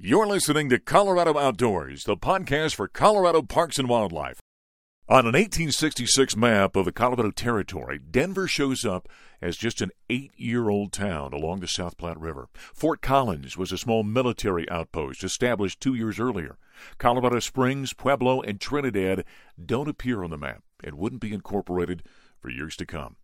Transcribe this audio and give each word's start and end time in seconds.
You're 0.00 0.28
listening 0.28 0.68
to 0.68 0.78
Colorado 0.78 1.36
Outdoors, 1.36 2.04
the 2.04 2.16
podcast 2.16 2.76
for 2.76 2.86
Colorado 2.86 3.42
Parks 3.42 3.80
and 3.80 3.88
Wildlife. 3.88 4.40
On 5.08 5.26
an 5.26 5.32
1866 5.32 6.36
map 6.36 6.76
of 6.76 6.84
the 6.84 6.92
Colorado 6.92 7.32
Territory, 7.32 7.98
Denver 7.98 8.46
shows 8.46 8.84
up 8.84 9.08
as 9.42 9.56
just 9.56 9.80
an 9.80 9.90
eight 10.08 10.30
year 10.36 10.68
old 10.68 10.92
town 10.92 11.32
along 11.32 11.58
the 11.58 11.66
South 11.66 11.96
Platte 11.96 12.20
River. 12.20 12.48
Fort 12.54 13.02
Collins 13.02 13.56
was 13.56 13.72
a 13.72 13.76
small 13.76 14.04
military 14.04 14.70
outpost 14.70 15.24
established 15.24 15.80
two 15.80 15.94
years 15.94 16.20
earlier. 16.20 16.58
Colorado 16.98 17.40
Springs, 17.40 17.92
Pueblo, 17.92 18.40
and 18.40 18.60
Trinidad 18.60 19.24
don't 19.60 19.88
appear 19.88 20.22
on 20.22 20.30
the 20.30 20.38
map 20.38 20.62
and 20.84 20.94
wouldn't 20.94 21.20
be 21.20 21.34
incorporated 21.34 22.04
for 22.38 22.50
years 22.50 22.76
to 22.76 22.86
come. 22.86 23.16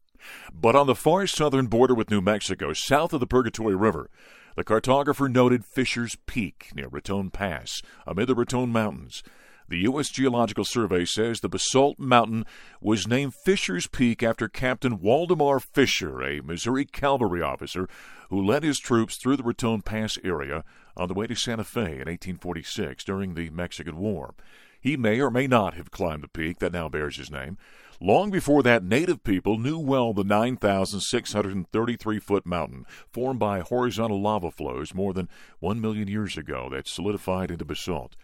But 0.53 0.75
on 0.75 0.89
the 0.89 0.97
far 0.97 1.29
southern 1.29 1.67
border 1.67 1.95
with 1.95 2.11
New 2.11 2.21
Mexico, 2.21 2.73
south 2.73 3.13
of 3.13 3.21
the 3.21 3.29
Purgatory 3.29 3.77
River, 3.77 4.11
the 4.57 4.65
cartographer 4.65 5.31
noted 5.31 5.65
Fisher's 5.65 6.17
Peak 6.27 6.71
near 6.75 6.89
Raton 6.89 7.31
Pass, 7.31 7.83
amid 8.07 8.29
the 8.29 8.35
Raton 8.35 8.71
Mountains. 8.71 9.23
The 9.67 9.79
U.S. 9.79 10.11
Geological 10.11 10.65
Survey 10.65 11.07
says 11.07 11.41
the 11.41 11.49
basalt 11.49 11.99
mountain 11.99 12.45
was 12.83 13.09
named 13.09 13.35
Fisher's 13.35 13.87
Peak 13.87 14.23
after 14.23 14.47
Captain 14.47 15.01
Waldemar 15.01 15.59
Fisher, 15.59 16.23
a 16.23 16.43
Missouri 16.43 16.85
cavalry 16.85 17.41
officer 17.41 17.89
who 18.29 18.45
led 18.45 18.63
his 18.63 18.79
troops 18.79 19.17
through 19.17 19.39
the 19.39 19.43
Raton 19.43 19.81
Pass 19.81 20.19
area 20.23 20.65
on 20.97 21.09
the 21.09 21.15
way 21.15 21.27
to 21.27 21.35
Santa 21.35 21.65
Fe 21.65 21.81
in 21.81 22.07
1846 22.07 23.05
during 23.05 23.35
the 23.35 23.49
Mexican 23.51 23.97
War. 23.97 24.35
He 24.79 24.99
may 24.99 25.19
or 25.19 25.31
may 25.31 25.47
not 25.47 25.73
have 25.75 25.91
climbed 25.91 26.25
the 26.25 26.29
peak 26.29 26.59
that 26.59 26.73
now 26.73 26.91
bears 26.91 27.17
his 27.17 27.31
name. 27.31 27.57
Long 28.01 28.31
before 28.31 28.63
that, 28.65 28.83
native 28.83 29.23
people 29.23 29.59
knew 29.59 29.79
well 29.79 30.13
the 30.13 30.25
9,633 30.25 32.19
foot 32.19 32.45
mountain 32.45 32.87
formed 33.13 33.39
by 33.39 33.61
horizontal 33.61 34.21
lava 34.21 34.51
flows 34.51 34.93
more 34.95 35.13
than 35.13 35.29
one 35.61 35.81
million 35.81 36.09
years 36.09 36.37
ago 36.37 36.69
that 36.71 36.89
solidified 36.89 37.51
into 37.51 37.65
basalt. 37.65 38.17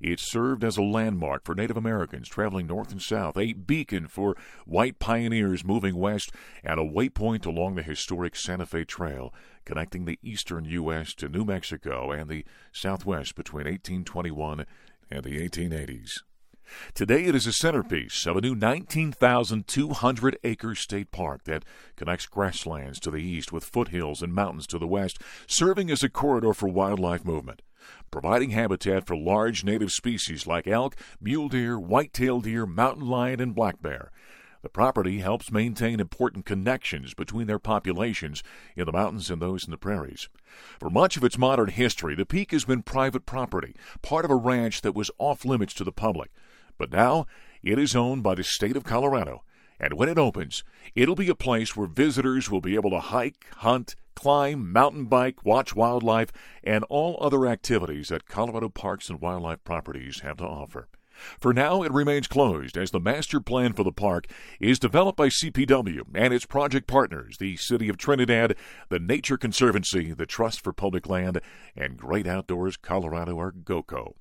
It 0.00 0.20
served 0.20 0.62
as 0.62 0.76
a 0.76 0.82
landmark 0.82 1.44
for 1.44 1.54
Native 1.54 1.78
Americans 1.78 2.28
traveling 2.28 2.66
north 2.66 2.92
and 2.92 3.00
south, 3.00 3.38
a 3.38 3.54
beacon 3.54 4.08
for 4.08 4.36
white 4.66 4.98
pioneers 4.98 5.64
moving 5.64 5.96
west, 5.96 6.30
and 6.62 6.78
a 6.78 6.84
waypoint 6.84 7.46
along 7.46 7.76
the 7.76 7.82
historic 7.82 8.36
Santa 8.36 8.66
Fe 8.66 8.84
Trail 8.84 9.32
connecting 9.64 10.04
the 10.04 10.18
eastern 10.22 10.66
U.S. 10.66 11.14
to 11.14 11.28
New 11.28 11.44
Mexico 11.44 12.10
and 12.10 12.28
the 12.28 12.44
southwest 12.72 13.34
between 13.34 13.64
1821 13.64 14.66
and 15.10 15.24
the 15.24 15.48
1880s. 15.48 16.18
Today 16.94 17.24
it 17.24 17.34
is 17.34 17.46
a 17.46 17.52
centerpiece 17.52 18.26
of 18.26 18.36
a 18.36 18.40
new 18.40 18.54
19,200 18.54 20.38
acre 20.44 20.74
state 20.74 21.10
park 21.10 21.44
that 21.44 21.64
connects 21.96 22.26
grasslands 22.26 23.00
to 23.00 23.10
the 23.10 23.18
east 23.18 23.52
with 23.52 23.64
foothills 23.64 24.22
and 24.22 24.34
mountains 24.34 24.66
to 24.68 24.78
the 24.78 24.86
west, 24.86 25.20
serving 25.46 25.90
as 25.90 26.02
a 26.02 26.08
corridor 26.08 26.54
for 26.54 26.68
wildlife 26.68 27.24
movement, 27.24 27.62
providing 28.10 28.50
habitat 28.50 29.06
for 29.06 29.16
large 29.16 29.64
native 29.64 29.92
species 29.92 30.46
like 30.46 30.66
elk, 30.66 30.96
mule 31.20 31.48
deer, 31.48 31.78
white-tailed 31.78 32.44
deer, 32.44 32.66
mountain 32.66 33.06
lion, 33.06 33.40
and 33.40 33.54
black 33.54 33.82
bear. 33.82 34.10
The 34.62 34.70
property 34.70 35.18
helps 35.18 35.52
maintain 35.52 36.00
important 36.00 36.46
connections 36.46 37.12
between 37.12 37.46
their 37.46 37.58
populations 37.58 38.42
in 38.74 38.86
the 38.86 38.92
mountains 38.92 39.30
and 39.30 39.42
those 39.42 39.66
in 39.66 39.70
the 39.70 39.76
prairies. 39.76 40.30
For 40.80 40.88
much 40.88 41.18
of 41.18 41.24
its 41.24 41.36
modern 41.36 41.68
history, 41.68 42.14
the 42.14 42.24
peak 42.24 42.52
has 42.52 42.64
been 42.64 42.82
private 42.82 43.26
property, 43.26 43.74
part 44.00 44.24
of 44.24 44.30
a 44.30 44.36
ranch 44.36 44.80
that 44.80 44.94
was 44.94 45.10
off 45.18 45.44
limits 45.44 45.74
to 45.74 45.84
the 45.84 45.92
public. 45.92 46.30
But 46.78 46.92
now 46.92 47.26
it 47.62 47.78
is 47.78 47.96
owned 47.96 48.22
by 48.22 48.34
the 48.34 48.44
state 48.44 48.76
of 48.76 48.84
Colorado, 48.84 49.42
and 49.80 49.94
when 49.94 50.08
it 50.08 50.18
opens, 50.18 50.64
it'll 50.94 51.14
be 51.14 51.28
a 51.28 51.34
place 51.34 51.76
where 51.76 51.86
visitors 51.86 52.50
will 52.50 52.60
be 52.60 52.74
able 52.74 52.90
to 52.90 53.00
hike, 53.00 53.46
hunt, 53.56 53.96
climb, 54.14 54.72
mountain 54.72 55.06
bike, 55.06 55.44
watch 55.44 55.74
wildlife, 55.74 56.30
and 56.62 56.84
all 56.84 57.18
other 57.20 57.46
activities 57.46 58.08
that 58.08 58.26
Colorado 58.26 58.68
Parks 58.68 59.10
and 59.10 59.20
Wildlife 59.20 59.64
Properties 59.64 60.20
have 60.20 60.38
to 60.38 60.44
offer. 60.44 60.88
For 61.38 61.54
now, 61.54 61.82
it 61.82 61.92
remains 61.92 62.26
closed 62.26 62.76
as 62.76 62.90
the 62.90 63.00
master 63.00 63.40
plan 63.40 63.72
for 63.72 63.84
the 63.84 63.92
park 63.92 64.26
is 64.58 64.78
developed 64.78 65.16
by 65.16 65.28
CPW 65.28 66.02
and 66.14 66.34
its 66.34 66.44
project 66.44 66.86
partners, 66.88 67.36
the 67.38 67.56
City 67.56 67.88
of 67.88 67.96
Trinidad, 67.96 68.56
the 68.88 68.98
Nature 68.98 69.36
Conservancy, 69.36 70.12
the 70.12 70.26
Trust 70.26 70.60
for 70.60 70.72
Public 70.72 71.08
Land, 71.08 71.40
and 71.76 71.96
Great 71.96 72.26
Outdoors 72.26 72.76
Colorado, 72.76 73.36
or 73.36 73.52
GOCO. 73.52 74.16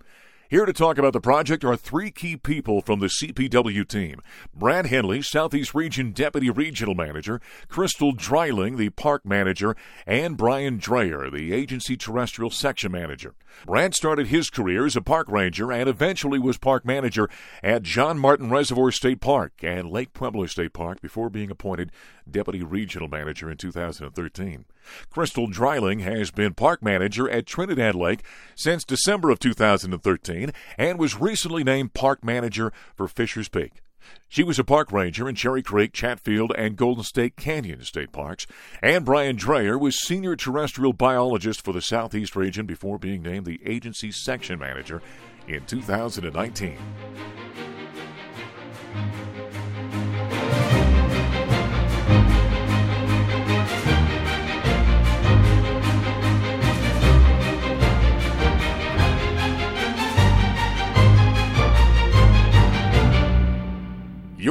Here 0.53 0.67
to 0.67 0.71
talk 0.71 0.99
about 0.99 1.13
the 1.13 1.19
project 1.19 1.65
are 1.65 1.75
three 1.75 2.11
key 2.11 2.37
people 2.37 2.81
from 2.83 2.99
the 2.99 3.07
CPW 3.07 3.87
team 3.87 4.21
Brad 4.53 4.85
Henley, 4.85 5.23
Southeast 5.23 5.73
Region 5.73 6.11
Deputy 6.11 6.51
Regional 6.51 6.93
Manager, 6.93 7.41
Crystal 7.69 8.11
Dreiling, 8.11 8.77
the 8.77 8.91
Park 8.91 9.25
Manager, 9.25 9.75
and 10.05 10.37
Brian 10.37 10.77
Dreher, 10.77 11.31
the 11.31 11.53
Agency 11.53 11.97
Terrestrial 11.97 12.51
Section 12.51 12.91
Manager. 12.91 13.33
Brad 13.65 13.95
started 13.95 14.27
his 14.27 14.51
career 14.51 14.85
as 14.85 14.95
a 14.95 15.01
park 15.01 15.27
ranger 15.27 15.71
and 15.71 15.89
eventually 15.89 16.37
was 16.37 16.59
park 16.59 16.85
manager 16.85 17.29
at 17.63 17.83
John 17.83 18.19
Martin 18.19 18.49
Reservoir 18.49 18.91
State 18.91 19.21
Park 19.21 19.53
and 19.63 19.89
Lake 19.89 20.13
Pueblo 20.13 20.45
State 20.45 20.73
Park 20.73 21.01
before 21.01 21.29
being 21.31 21.49
appointed 21.49 21.91
Deputy 22.29 22.63
Regional 22.63 23.07
Manager 23.07 23.49
in 23.49 23.57
2013. 23.57 24.65
Crystal 25.09 25.47
Dreiling 25.47 25.99
has 25.99 26.31
been 26.31 26.53
park 26.53 26.81
manager 26.81 27.29
at 27.29 27.45
Trinidad 27.45 27.95
Lake 27.95 28.23
since 28.55 28.83
December 28.83 29.29
of 29.29 29.39
2013 29.39 30.51
and 30.77 30.99
was 30.99 31.19
recently 31.19 31.63
named 31.63 31.93
park 31.93 32.23
manager 32.23 32.71
for 32.95 33.07
Fisher's 33.07 33.49
Peak. 33.49 33.81
She 34.27 34.43
was 34.43 34.59
a 34.59 34.63
park 34.63 34.91
ranger 34.91 35.29
in 35.29 35.35
Cherry 35.35 35.61
Creek, 35.61 35.93
Chatfield, 35.93 36.51
and 36.57 36.75
Golden 36.75 37.05
Gate 37.13 37.35
Canyon 37.35 37.83
State 37.83 38.11
Parks. 38.11 38.47
And 38.81 39.05
Brian 39.05 39.37
Dreher 39.37 39.79
was 39.79 40.01
senior 40.01 40.35
terrestrial 40.35 40.93
biologist 40.93 41.63
for 41.63 41.71
the 41.73 41.81
Southeast 41.81 42.35
region 42.35 42.65
before 42.65 42.97
being 42.97 43.21
named 43.21 43.45
the 43.45 43.61
agency's 43.65 44.17
section 44.23 44.59
manager 44.59 45.01
in 45.47 45.65
2019. 45.65 46.77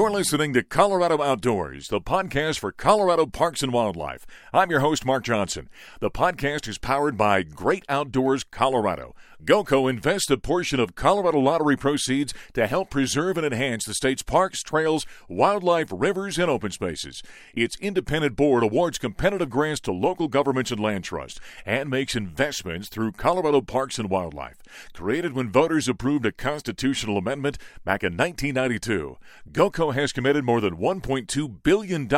You're 0.02 0.10
listening 0.10 0.52
to 0.54 0.64
Colorado 0.64 1.22
Outdoors, 1.22 1.86
the 1.86 2.00
podcast 2.00 2.58
for 2.58 2.72
Colorado 2.72 3.24
Parks 3.24 3.62
and 3.62 3.72
Wildlife. 3.72 4.26
I'm 4.52 4.68
your 4.68 4.80
host, 4.80 5.04
Mark 5.04 5.22
Johnson. 5.22 5.68
The 6.00 6.10
podcast 6.10 6.66
is 6.66 6.76
powered 6.76 7.16
by 7.16 7.44
Great 7.44 7.84
Outdoors 7.88 8.42
Colorado. 8.42 9.14
GOCO 9.44 9.90
invests 9.90 10.30
a 10.30 10.36
portion 10.36 10.78
of 10.78 10.94
Colorado 10.94 11.38
lottery 11.38 11.76
proceeds 11.76 12.32
to 12.54 12.68
help 12.68 12.90
preserve 12.90 13.36
and 13.36 13.46
enhance 13.46 13.84
the 13.84 13.94
state's 13.94 14.22
parks, 14.22 14.62
trails, 14.62 15.04
wildlife, 15.28 15.88
rivers, 15.90 16.38
and 16.38 16.48
open 16.48 16.70
spaces. 16.70 17.22
Its 17.54 17.76
independent 17.80 18.36
board 18.36 18.62
awards 18.62 18.98
competitive 18.98 19.50
grants 19.50 19.80
to 19.80 19.92
local 19.92 20.28
governments 20.28 20.70
and 20.70 20.80
land 20.80 21.02
trusts 21.02 21.40
and 21.66 21.90
makes 21.90 22.14
investments 22.14 22.88
through 22.88 23.12
Colorado 23.12 23.60
Parks 23.60 23.98
and 23.98 24.10
Wildlife. 24.10 24.62
Created 24.94 25.32
when 25.32 25.50
voters 25.50 25.88
approved 25.88 26.24
a 26.24 26.32
constitutional 26.32 27.18
amendment 27.18 27.58
back 27.84 28.04
in 28.04 28.16
1992, 28.16 29.16
GOCO 29.50 29.91
has 29.92 30.12
committed 30.12 30.44
more 30.44 30.60
than 30.60 30.76
$1.2 30.76 31.62
billion 31.62 32.08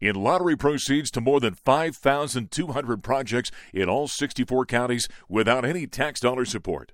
in 0.00 0.22
lottery 0.22 0.56
proceeds 0.56 1.10
to 1.10 1.20
more 1.20 1.40
than 1.40 1.54
5,200 1.54 3.02
projects 3.02 3.50
in 3.72 3.88
all 3.88 4.08
64 4.08 4.66
counties 4.66 5.08
without 5.28 5.64
any 5.64 5.86
tax 5.86 6.20
dollar 6.20 6.44
support. 6.44 6.92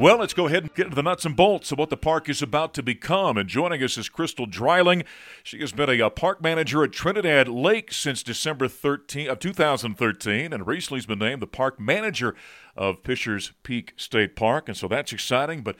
Well, 0.00 0.16
let's 0.16 0.32
go 0.32 0.46
ahead 0.46 0.62
and 0.62 0.74
get 0.74 0.86
into 0.86 0.96
the 0.96 1.02
nuts 1.02 1.26
and 1.26 1.36
bolts 1.36 1.72
of 1.72 1.78
what 1.78 1.90
the 1.90 1.96
park 1.98 2.30
is 2.30 2.40
about 2.40 2.72
to 2.72 2.82
become. 2.82 3.36
And 3.36 3.46
joining 3.46 3.82
us 3.82 3.98
is 3.98 4.08
Crystal 4.08 4.46
Dreiling. 4.46 5.04
She 5.42 5.60
has 5.60 5.72
been 5.72 5.90
a, 5.90 6.06
a 6.06 6.08
park 6.08 6.40
manager 6.40 6.82
at 6.82 6.92
Trinidad 6.92 7.48
Lake 7.48 7.92
since 7.92 8.22
December 8.22 8.66
13 8.66 9.28
of 9.28 9.40
2013, 9.40 10.54
and 10.54 10.66
recently 10.66 10.96
has 10.96 11.04
been 11.04 11.18
named 11.18 11.42
the 11.42 11.46
park 11.46 11.78
manager 11.78 12.34
of 12.74 13.00
Fisher's 13.04 13.52
Peak 13.62 13.92
State 13.98 14.36
Park. 14.36 14.70
And 14.70 14.76
so 14.78 14.88
that's 14.88 15.12
exciting. 15.12 15.60
But 15.60 15.76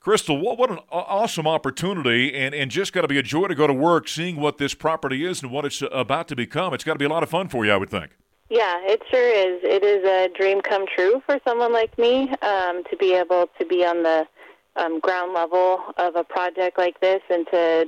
Crystal, 0.00 0.36
what, 0.36 0.58
what 0.58 0.72
an 0.72 0.80
awesome 0.90 1.46
opportunity, 1.46 2.34
and, 2.34 2.52
and 2.52 2.72
just 2.72 2.92
got 2.92 3.02
to 3.02 3.08
be 3.08 3.18
a 3.18 3.22
joy 3.22 3.46
to 3.46 3.54
go 3.54 3.68
to 3.68 3.72
work 3.72 4.08
seeing 4.08 4.34
what 4.34 4.58
this 4.58 4.74
property 4.74 5.24
is 5.24 5.44
and 5.44 5.52
what 5.52 5.64
it's 5.64 5.80
uh, 5.80 5.86
about 5.92 6.26
to 6.26 6.34
become. 6.34 6.74
It's 6.74 6.82
got 6.82 6.94
to 6.94 6.98
be 6.98 7.04
a 7.04 7.08
lot 7.08 7.22
of 7.22 7.30
fun 7.30 7.48
for 7.48 7.64
you, 7.64 7.70
I 7.70 7.76
would 7.76 7.90
think. 7.90 8.10
Yeah, 8.50 8.80
it 8.82 9.00
sure 9.08 9.28
is. 9.28 9.60
It 9.62 9.84
is 9.84 10.04
a 10.04 10.28
dream 10.36 10.60
come 10.60 10.84
true 10.84 11.22
for 11.24 11.38
someone 11.46 11.72
like 11.72 11.96
me 11.96 12.30
um, 12.42 12.82
to 12.90 12.96
be 12.98 13.14
able 13.14 13.48
to 13.60 13.64
be 13.64 13.84
on 13.84 14.02
the 14.02 14.26
um, 14.74 14.98
ground 14.98 15.34
level 15.34 15.78
of 15.96 16.16
a 16.16 16.24
project 16.24 16.76
like 16.76 17.00
this 17.00 17.20
and 17.30 17.46
to 17.52 17.86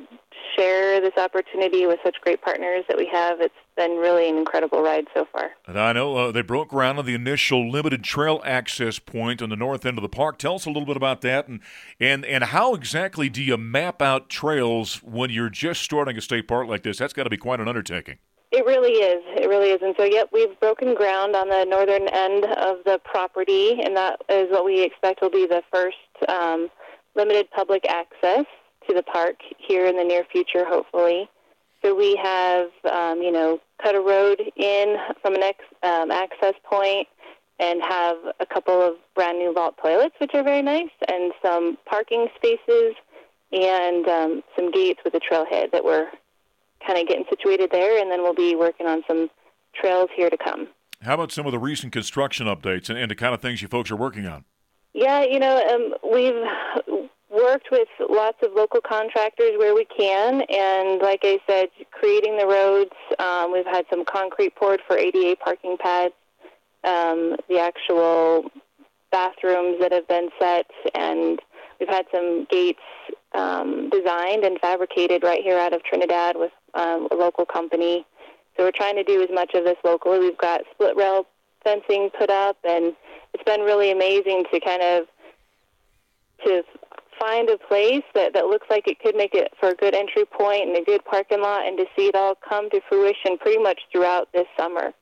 share 0.57 1.01
this 1.01 1.17
opportunity 1.17 1.87
with 1.87 1.99
such 2.05 2.17
great 2.21 2.43
partners 2.43 2.85
that 2.87 2.97
we 2.97 3.07
have. 3.07 3.41
It's 3.41 3.55
been 3.77 3.97
really 3.97 4.29
an 4.29 4.37
incredible 4.37 4.83
ride 4.83 5.07
so 5.15 5.27
far. 5.33 5.51
And 5.67 5.79
I 5.79 5.93
know 5.93 6.17
uh, 6.17 6.33
they 6.33 6.43
broke 6.43 6.69
ground 6.69 6.99
on 6.99 7.07
the 7.07 7.15
initial 7.15 7.69
limited 7.69 8.05
trail 8.05 8.41
access 8.45 9.01
point 9.01 9.43
on 9.43 9.51
the 9.51 9.57
north 9.57 9.85
end 9.85 9.99
of 9.99 10.03
the 10.03 10.09
park. 10.09 10.39
Tell 10.39 10.55
us 10.55 10.67
a 10.67 10.71
little 10.71 10.87
bit 10.87 10.97
about 10.97 11.23
that 11.23 11.49
and 11.49 11.61
and 11.99 12.25
and 12.25 12.45
how 12.45 12.75
exactly 12.75 13.29
do 13.29 13.43
you 13.43 13.57
map 13.57 14.01
out 14.01 14.29
trails 14.29 15.03
when 15.03 15.31
you're 15.31 15.51
just 15.51 15.83
starting 15.83 16.17
a 16.17 16.21
state 16.21 16.47
park 16.47 16.69
like 16.69 16.85
this? 16.85 16.99
That's 16.99 17.13
got 17.13 17.25
to 17.25 17.31
be 17.31 17.37
quite 17.37 17.59
an 17.61 17.67
undertaking. 17.67 18.19
It 18.53 18.67
really 18.67 18.93
is. 18.93 19.23
It 19.29 19.49
really 19.49 19.71
is. 19.71 19.81
And 19.81 19.95
so, 19.97 20.05
yep, 20.05 20.29
we've 20.31 20.59
broken 20.61 20.95
ground 20.95 21.35
on 21.35 21.49
the 21.49 21.65
northern 21.65 22.07
end 22.09 22.45
of 22.45 22.85
the 22.85 23.01
property, 23.03 23.81
and 23.83 23.97
that 23.97 24.21
is 24.29 24.51
what 24.51 24.67
we 24.67 24.83
expect 24.83 25.23
will 25.23 25.31
be 25.31 25.47
the 25.47 25.63
first 25.73 25.97
um, 26.29 26.69
limited 27.17 27.51
public 27.51 27.87
access 27.89 28.45
to 28.87 28.95
the 28.95 29.03
park 29.03 29.37
here 29.57 29.87
in 29.87 29.97
the 29.97 30.05
near 30.05 30.25
future, 30.31 30.67
hopefully. 30.67 31.31
So 31.83 31.97
we 31.97 32.15
have, 32.23 32.69
um, 32.93 33.23
you 33.23 33.33
know, 33.33 33.59
cut 33.83 33.95
a 33.95 34.01
road 34.01 34.39
in 34.57 34.97
from 35.23 35.35
an 35.35 35.43
ex- 35.43 35.65
um, 35.83 36.11
access 36.11 36.55
point 36.63 37.09
and 37.59 37.81
have 37.83 38.17
a 38.39 38.45
couple 38.45 38.83
of 38.83 38.97
brand 39.15 39.39
new 39.39 39.55
vault 39.55 39.77
toilets, 39.81 40.15
which 40.19 40.33
are 40.35 40.43
very 40.43 40.63
nice, 40.63 40.91
and 41.09 41.33
some 41.43 41.79
parking 41.87 42.29
spaces 42.37 42.95
and 43.51 44.07
um, 44.09 44.43
some 44.57 44.71
gates 44.71 45.01
with 45.05 45.15
a 45.15 45.21
trailhead 45.21 45.71
that 45.73 45.85
we're 45.85 46.09
kind 46.87 46.99
of 46.99 47.09
getting 47.09 47.25
situated 47.29 47.71
there, 47.71 48.01
and 48.01 48.11
then 48.11 48.23
we'll 48.23 48.35
be 48.35 48.55
working 48.55 48.87
on 48.87 49.03
some 49.07 49.31
trails 49.75 50.11
here 50.15 50.31
to 50.31 50.37
come. 50.37 50.69
How 51.03 51.15
about 51.15 51.33
some 51.33 51.47
of 51.47 51.53
the 51.53 51.59
recent 51.59 51.93
construction 51.93 52.47
updates 52.47 52.89
and, 52.89 52.99
and 52.99 53.11
the 53.11 53.17
kind 53.17 53.35
of 53.35 53.41
things 53.41 53.61
you 53.61 53.69
folks 53.69 53.91
are 53.91 53.97
working 53.97 54.27
on? 54.27 54.45
Yeah, 54.95 55.25
you 55.25 55.39
know, 55.39 55.61
um, 55.69 55.95
we've 56.13 57.01
worked 57.31 57.69
with 57.73 57.89
lots 58.11 58.39
of 58.43 58.53
local 58.53 58.81
contractors 58.81 59.53
where 59.57 59.75
we 59.75 59.87
can, 59.87 60.43
and 60.43 61.01
like 61.01 61.21
I 61.23 61.39
said, 61.49 61.71
creating 61.91 62.37
the 62.37 62.47
roads. 62.47 62.93
Um, 63.19 63.53
we've 63.53 63.67
had 63.67 63.87
some 63.91 64.05
concrete 64.05 64.55
poured 64.55 64.81
for 64.87 64.97
ADA 64.97 65.37
parking 65.43 65.77
pads, 65.79 66.15
um, 66.85 67.37
the 67.49 67.59
actual 67.59 68.51
bathrooms 69.11 69.81
that 69.81 69.93
have 69.93 70.07
been 70.09 70.29
set, 70.39 70.71
and 70.95 71.41
we've 71.81 71.89
had 71.89 72.07
some 72.13 72.47
gates 72.51 72.81
um, 73.35 73.89
designed 73.91 74.45
and 74.45 74.59
fabricated 74.61 75.23
right 75.23 75.43
here 75.43 75.59
out 75.59 75.73
of 75.73 75.83
Trinidad 75.85 76.37
with 76.37 76.53
um, 76.75 77.09
a 77.11 77.15
local 77.15 77.45
company. 77.45 78.07
So 78.57 78.65
we're 78.65 78.73
trying 78.73 78.97
to 78.97 79.05
do 79.05 79.23
as 79.23 79.29
much 79.33 79.55
of 79.55 79.65
this 79.65 79.77
locally. 79.85 80.19
We've 80.19 80.39
got 80.39 80.63
split 80.73 80.97
rail 80.97 81.27
fencing 81.65 82.11
put 82.19 82.31
up, 82.31 82.57
and 82.65 82.95
it's 83.33 83.45
been 83.45 83.61
really 83.61 83.91
amazing 83.91 84.45
to 84.53 84.61
kind 84.61 84.83
of 84.83 85.07
to 86.45 86.63
find 87.19 87.49
a 87.49 87.57
place 87.57 88.03
that, 88.15 88.35
that 88.35 88.47
looks 88.47 88.67
like 88.69 88.89
it 88.89 88.99
could 88.99 89.15
make 89.15 89.33
it 89.33 89.53
for 89.61 89.69
a 89.69 89.75
good 89.75 89.95
entry 89.95 90.25
point 90.25 90.69
and 90.69 90.77
a 90.77 90.83
good 90.83 91.05
parking 91.05 91.41
lot, 91.41 91.67
and 91.67 91.79
to 91.79 91.87
see 91.97 92.09
it 92.09 92.15
all 92.15 92.35
come 92.35 92.69
to 92.71 92.81
fruition 92.89 93.39
pretty 93.39 93.63
much 93.63 93.81
throughout 93.93 94.29
this 94.33 94.47
summer. 94.57 94.93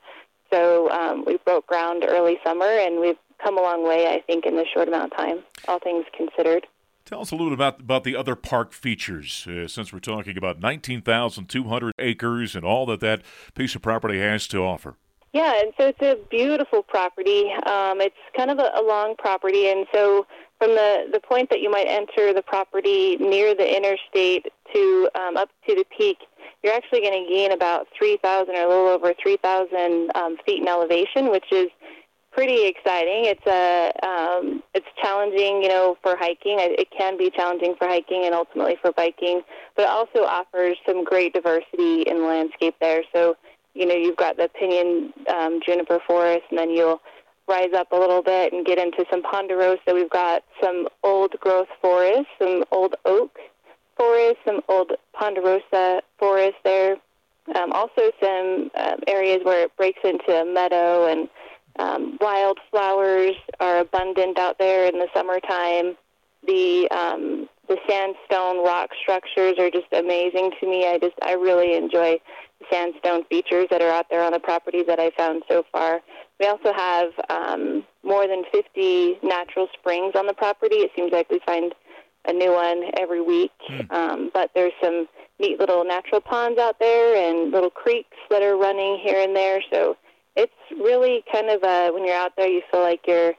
So 0.53 0.91
um, 0.91 1.25
we 1.27 1.39
broke 1.39 1.67
ground 1.67 2.05
early 2.07 2.39
summer, 2.45 2.67
and 2.67 3.01
we've 3.01 3.17
come 3.43 3.57
a 3.57 3.63
long 3.63 3.87
way, 3.89 4.07
I 4.09 4.21
think, 4.21 4.45
in 4.45 4.57
this 4.57 4.69
short 4.73 4.89
amount 4.89 5.13
of 5.13 5.19
time, 5.19 5.39
all 5.67 5.79
things 5.79 6.05
considered. 6.15 6.67
Tell 7.11 7.23
us 7.23 7.33
a 7.33 7.35
little 7.35 7.49
bit 7.49 7.55
about, 7.55 7.81
about 7.81 8.05
the 8.05 8.15
other 8.15 8.37
park 8.37 8.73
features, 8.73 9.45
uh, 9.49 9.67
since 9.67 9.93
we're 9.93 9.99
talking 9.99 10.39
about 10.39 10.61
19,200 10.61 11.93
acres 11.99 12.55
and 12.55 12.65
all 12.65 12.87
that 12.87 13.01
that 13.01 13.23
piece 13.57 13.75
of 13.75 13.83
property 13.83 14.21
has 14.21 14.47
to 14.47 14.59
offer. 14.59 14.95
Yeah, 15.33 15.61
and 15.61 15.73
so 15.77 15.89
it's 15.89 16.03
a 16.03 16.17
beautiful 16.31 16.85
property. 16.85 17.51
Um, 17.67 18.01
it's 18.01 18.15
kind 18.37 18.49
of 18.49 18.61
a, 18.61 18.71
a 18.77 18.83
long 18.87 19.17
property, 19.19 19.69
and 19.71 19.89
so 19.93 20.25
from 20.59 20.71
the, 20.71 21.07
the 21.13 21.19
point 21.19 21.51
that 21.51 21.61
you 21.61 21.69
might 21.69 21.89
enter 21.89 22.33
the 22.33 22.43
property 22.43 23.17
near 23.17 23.57
the 23.57 23.77
interstate 23.77 24.47
to 24.73 25.11
um, 25.17 25.37
up 25.37 25.49
to 25.69 25.75
the 25.75 25.85
peak, 25.99 26.19
you're 26.63 26.75
actually 26.75 27.01
going 27.01 27.27
to 27.27 27.29
gain 27.29 27.51
about 27.51 27.89
3,000 27.99 28.55
or 28.55 28.63
a 28.63 28.69
little 28.69 28.87
over 28.87 29.13
3,000 29.21 30.13
um, 30.15 30.37
feet 30.47 30.61
in 30.61 30.69
elevation, 30.69 31.33
which 31.33 31.51
is 31.51 31.71
pretty 32.33 32.67
exciting. 32.67 33.25
It's 33.27 33.47
a 33.47 33.93
um, 34.07 34.63
it's 34.75 34.87
challenging, 35.03 35.63
you 35.63 35.69
know, 35.69 35.97
for 36.03 36.17
hiking. 36.17 36.57
It 36.59 36.89
can 36.97 37.19
be 37.19 37.31
challenging 37.31 37.75
for 37.77 37.87
hiking 37.87 38.25
and 38.25 38.35
ultimately 38.35 38.77
for 38.81 38.93
biking, 38.93 39.43
but 39.77 39.83
it 39.83 39.89
also 39.89 40.25
offers 40.25 40.77
some 40.87 41.05
great 41.05 41.33
diversity 41.33 42.03
in 42.03 42.27
landscape 42.27 42.77
there. 42.81 43.03
So, 43.13 43.37
you 43.75 43.87
know, 43.87 43.95
you've 43.95 44.17
got 44.17 44.37
the 44.37 44.49
pinyon 44.49 45.13
um, 45.29 45.61
juniper 45.65 46.01
forest, 46.07 46.45
and 46.51 46.59
then 46.59 46.71
you'll 46.71 47.01
rise 47.49 47.73
up 47.75 47.91
a 47.93 47.97
little 47.97 48.23
bit 48.23 48.53
and 48.53 48.65
get 48.65 48.79
into 48.79 49.05
some 49.11 49.23
ponderosa. 49.23 49.93
We've 49.93 50.11
got 50.11 50.45
some 50.63 50.89
old 51.03 51.33
growth 51.41 51.69
forest, 51.83 52.29
some 52.39 52.65
old 52.71 52.95
oak 53.05 53.39
forest, 53.97 54.37
some 54.47 54.61
old 54.69 54.93
ponderosa 55.13 56.03
forest 56.19 56.57
there. 56.65 56.97
Um, 57.57 57.73
also, 57.73 58.13
some 58.23 58.71
um, 58.77 59.01
areas 59.09 59.41
where 59.43 59.65
it 59.65 59.77
breaks 59.77 59.99
into 60.05 60.31
a 60.31 60.45
meadow 60.45 61.07
and 61.07 61.29
um, 61.81 62.19
wildflowers 62.21 63.37
are 63.59 63.79
abundant 63.79 64.39
out 64.39 64.59
there 64.59 64.87
in 64.87 64.99
the 64.99 65.09
summertime. 65.15 65.97
The 66.47 66.89
um, 66.91 67.49
the 67.69 67.77
sandstone 67.89 68.65
rock 68.65 68.91
structures 69.01 69.55
are 69.59 69.71
just 69.71 69.87
amazing 69.93 70.53
to 70.61 70.67
me. 70.67 70.87
I 70.87 70.99
just 70.99 71.15
I 71.23 71.33
really 71.33 71.75
enjoy 71.75 72.21
the 72.59 72.67
sandstone 72.71 73.25
features 73.25 73.69
that 73.71 73.81
are 73.81 73.91
out 73.91 74.07
there 74.11 74.23
on 74.23 74.33
the 74.33 74.41
property 74.41 74.83
that 74.83 74.99
I 74.99 75.11
found 75.17 75.43
so 75.49 75.65
far. 75.73 76.01
We 76.39 76.47
also 76.47 76.73
have 76.73 77.13
um, 77.29 77.85
more 78.03 78.27
than 78.27 78.45
50 78.53 79.19
natural 79.23 79.69
springs 79.79 80.15
on 80.17 80.27
the 80.27 80.33
property. 80.33 80.77
It 80.77 80.91
seems 80.97 81.13
like 81.13 81.31
we 81.31 81.41
find 81.45 81.75
a 82.27 82.33
new 82.33 82.53
one 82.53 82.91
every 82.99 83.21
week. 83.21 83.53
Mm. 83.71 83.93
Um, 83.93 84.31
but 84.33 84.51
there's 84.55 84.73
some 84.83 85.07
neat 85.39 85.59
little 85.59 85.85
natural 85.85 86.21
ponds 86.21 86.59
out 86.59 86.79
there 86.79 87.17
and 87.17 87.51
little 87.51 87.71
creeks 87.71 88.17
that 88.31 88.43
are 88.43 88.57
running 88.57 88.99
here 89.03 89.21
and 89.23 89.35
there. 89.35 89.63
So 89.73 89.97
it's 90.37 90.53
really 90.71 91.25
kind 91.33 91.49
of 91.51 91.63
a, 91.63 91.91
when 91.93 92.05
you're 92.05 92.17
out 92.17 92.33
there, 92.37 92.49
you 92.49 92.61
feel 92.71 92.83
like 92.83 93.01
you're 93.07 93.35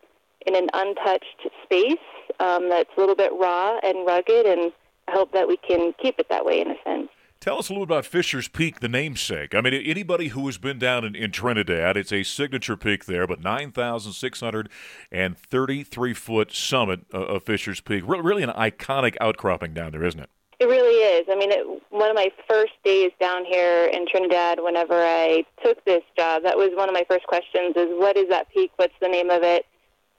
in 0.45 0.55
an 0.55 0.69
untouched 0.73 1.47
space 1.63 1.97
um, 2.39 2.69
that's 2.69 2.89
a 2.97 2.99
little 2.99 3.15
bit 3.15 3.31
raw 3.33 3.77
and 3.83 4.05
rugged, 4.05 4.45
and 4.45 4.71
I 5.07 5.11
hope 5.11 5.31
that 5.33 5.47
we 5.47 5.57
can 5.57 5.93
keep 6.01 6.19
it 6.19 6.27
that 6.29 6.45
way 6.45 6.61
in 6.61 6.69
a 6.71 6.75
sense. 6.83 7.09
Tell 7.39 7.57
us 7.57 7.69
a 7.69 7.73
little 7.73 7.83
about 7.83 8.05
Fisher's 8.05 8.47
Peak, 8.47 8.81
the 8.81 8.87
namesake. 8.87 9.55
I 9.55 9.61
mean, 9.61 9.73
anybody 9.73 10.27
who 10.27 10.45
has 10.45 10.59
been 10.59 10.77
down 10.77 11.03
in, 11.03 11.15
in 11.15 11.31
Trinidad, 11.31 11.97
it's 11.97 12.13
a 12.13 12.21
signature 12.21 12.77
peak 12.77 13.05
there, 13.05 13.25
but 13.25 13.41
9,633 13.41 16.13
foot 16.13 16.51
summit 16.51 16.99
of 17.11 17.41
Fisher's 17.41 17.81
Peak. 17.81 18.03
Re- 18.05 18.21
really 18.21 18.43
an 18.43 18.51
iconic 18.51 19.17
outcropping 19.19 19.73
down 19.73 19.93
there, 19.93 20.03
isn't 20.03 20.19
it? 20.19 20.29
It 20.61 20.67
really 20.67 21.17
is. 21.17 21.25
I 21.27 21.35
mean, 21.35 21.51
it, 21.51 21.65
one 21.89 22.11
of 22.11 22.15
my 22.15 22.31
first 22.47 22.73
days 22.85 23.09
down 23.19 23.45
here 23.45 23.85
in 23.85 24.05
Trinidad, 24.07 24.59
whenever 24.61 24.93
I 24.93 25.43
took 25.65 25.83
this 25.85 26.03
job, 26.15 26.43
that 26.43 26.55
was 26.55 26.69
one 26.75 26.87
of 26.87 26.93
my 26.93 27.03
first 27.09 27.25
questions: 27.25 27.73
is 27.75 27.87
what 27.97 28.15
is 28.15 28.29
that 28.29 28.47
peak? 28.53 28.69
What's 28.75 28.93
the 29.01 29.07
name 29.07 29.31
of 29.31 29.41
it? 29.41 29.65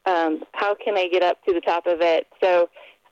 Um, 0.04 0.42
how 0.50 0.74
can 0.74 0.98
I 0.98 1.06
get 1.06 1.22
up 1.22 1.44
to 1.44 1.54
the 1.54 1.60
top 1.60 1.86
of 1.86 2.00
it? 2.00 2.26
So 2.42 2.68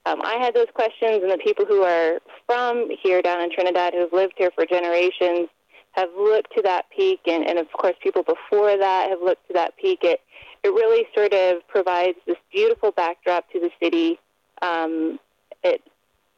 um, 0.07 0.21
I 0.25 0.39
had 0.41 0.55
those 0.55 0.67
questions, 0.75 1.23
and 1.23 1.31
the 1.31 1.39
people 1.39 1.67
who 1.67 1.83
are 1.85 2.19
from 2.47 2.89
here 3.01 3.23
down 3.23 3.41
in 3.41 3.53
Trinidad, 3.55 3.95
who 3.95 4.01
have 4.01 4.13
lived 4.13 4.35
here 4.37 4.51
for 4.53 4.67
generations, 4.67 5.49
have 5.93 6.09
looked 6.19 6.53
to 6.57 6.63
that 6.63 6.87
peak, 6.91 7.21
and, 7.27 7.47
and 7.47 7.61
of 7.61 7.71
course, 7.71 7.95
people 8.03 8.25
before 8.25 8.77
that 8.77 9.09
have 9.09 9.23
looked 9.23 9.47
to 9.47 9.55
that 9.55 9.77
peak. 9.77 10.01
It 10.03 10.21
it 10.65 10.71
really 10.71 11.07
sort 11.15 11.33
of 11.33 11.63
provides 11.69 12.19
this 12.27 12.39
beautiful 12.51 12.91
backdrop 12.91 13.49
to 13.53 13.61
the 13.61 13.71
city. 13.81 14.19
Um, 14.63 15.21
it 15.63 15.81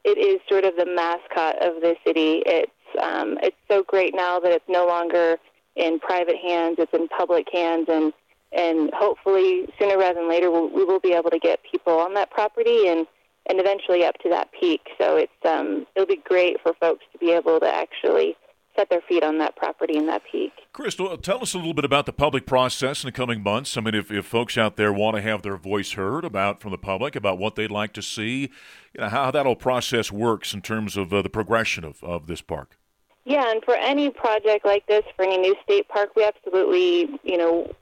it 0.05 0.19
is 0.19 0.41
sort 0.49 0.65
of 0.65 0.77
the 0.77 0.87
mascot 0.87 1.63
of 1.63 1.81
the 1.81 1.97
city. 2.05 2.43
It's 2.47 2.71
um, 3.03 3.39
it's 3.43 3.57
so 3.69 3.83
great 3.83 4.15
now 4.15 4.39
that 4.41 4.53
it's 4.53 4.69
no 4.69 4.87
longer 4.87 5.39
in 5.77 5.99
private 5.99 6.37
hands; 6.37 6.77
it's 6.79 6.93
in 6.93 7.09
public 7.09 7.47
hands, 7.53 7.87
and 7.89 8.13
and 8.53 8.91
hopefully 8.95 9.67
sooner 9.79 9.97
rather 9.97 10.21
than 10.21 10.29
later 10.29 10.51
we'll, 10.51 10.69
we 10.69 10.85
will 10.85 11.01
be 11.01 11.13
able 11.13 11.31
to 11.31 11.39
get 11.39 11.61
people 11.71 11.99
on 11.99 12.15
that 12.15 12.31
property 12.31 12.89
and 12.89 13.07
and 13.47 13.59
eventually 13.59 14.05
up 14.05 14.17
to 14.19 14.29
that 14.29 14.51
peak. 14.59 14.83
So 14.99 15.17
it's 15.17 15.33
um, 15.45 15.87
it'll 15.95 16.07
be 16.07 16.23
great 16.25 16.61
for 16.63 16.75
folks 16.75 17.05
to 17.13 17.19
be 17.19 17.33
able 17.33 17.61
to 17.61 17.67
actually 17.67 18.37
set 18.77 18.89
their 18.91 19.01
feet 19.03 19.23
on 19.23 19.39
that 19.39 19.57
property 19.57 19.97
in 19.97 20.07
that 20.07 20.23
peak. 20.31 20.53
Crystal, 20.73 21.17
tell 21.19 21.43
us 21.43 21.55
a 21.55 21.59
little 21.59 21.75
bit 21.75 21.85
about 21.85 22.07
the 22.07 22.13
public 22.13 22.47
process 22.47 23.05
in 23.05 23.09
the 23.09 23.13
coming 23.13 23.43
months. 23.43 23.77
I 23.77 23.81
mean, 23.83 23.95
if, 23.95 24.11
if 24.11 24.25
folks 24.25 24.57
out 24.57 24.77
there 24.77 24.93
want 24.93 25.17
to 25.17 25.23
have 25.23 25.43
their 25.43 25.57
voice 25.57 25.93
heard 25.93 26.25
about 26.25 26.61
from 26.61 26.71
the 26.71 26.79
public 26.79 27.15
about 27.15 27.39
what 27.39 27.55
they'd 27.55 27.71
like 27.71 27.93
to 27.95 28.03
see, 28.03 28.51
you 28.95 29.01
know, 29.01 29.09
how 29.09 29.31
that 29.31 29.45
whole 29.45 29.57
process 29.57 30.11
works 30.11 30.55
in 30.55 30.63
terms 30.63 30.97
of 30.97 31.13
uh, 31.13 31.21
the 31.23 31.29
progression 31.29 31.85
of, 31.85 32.03
of 32.03 32.27
this 32.27 32.41
park. 32.41 32.79
Yeah, 33.25 33.51
and 33.51 33.63
for 33.65 33.75
any 33.75 34.11
project 34.11 34.65
like 34.65 34.87
this, 34.87 35.05
for 35.15 35.25
any 35.25 35.39
new 35.39 35.55
state 35.63 35.89
park, 35.89 36.11
we 36.17 36.25
absolutely, 36.25 37.21
you 37.23 37.37
know, 37.37 37.73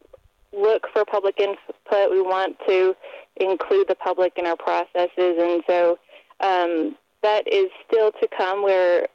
look 0.53 0.87
for 0.93 1.05
public 1.05 1.39
input. 1.39 2.11
We 2.11 2.21
want 2.21 2.57
to 2.67 2.95
include 3.37 3.89
the 3.89 3.95
public 3.95 4.35
in 4.37 4.47
our 4.47 4.57
processes, 4.57 5.11
and 5.17 5.63
so 5.67 5.99
um, 6.41 6.97
that 7.23 7.47
is 7.51 7.71
still 7.87 8.13
to 8.13 8.29
come. 8.37 8.63
We're 8.63 9.07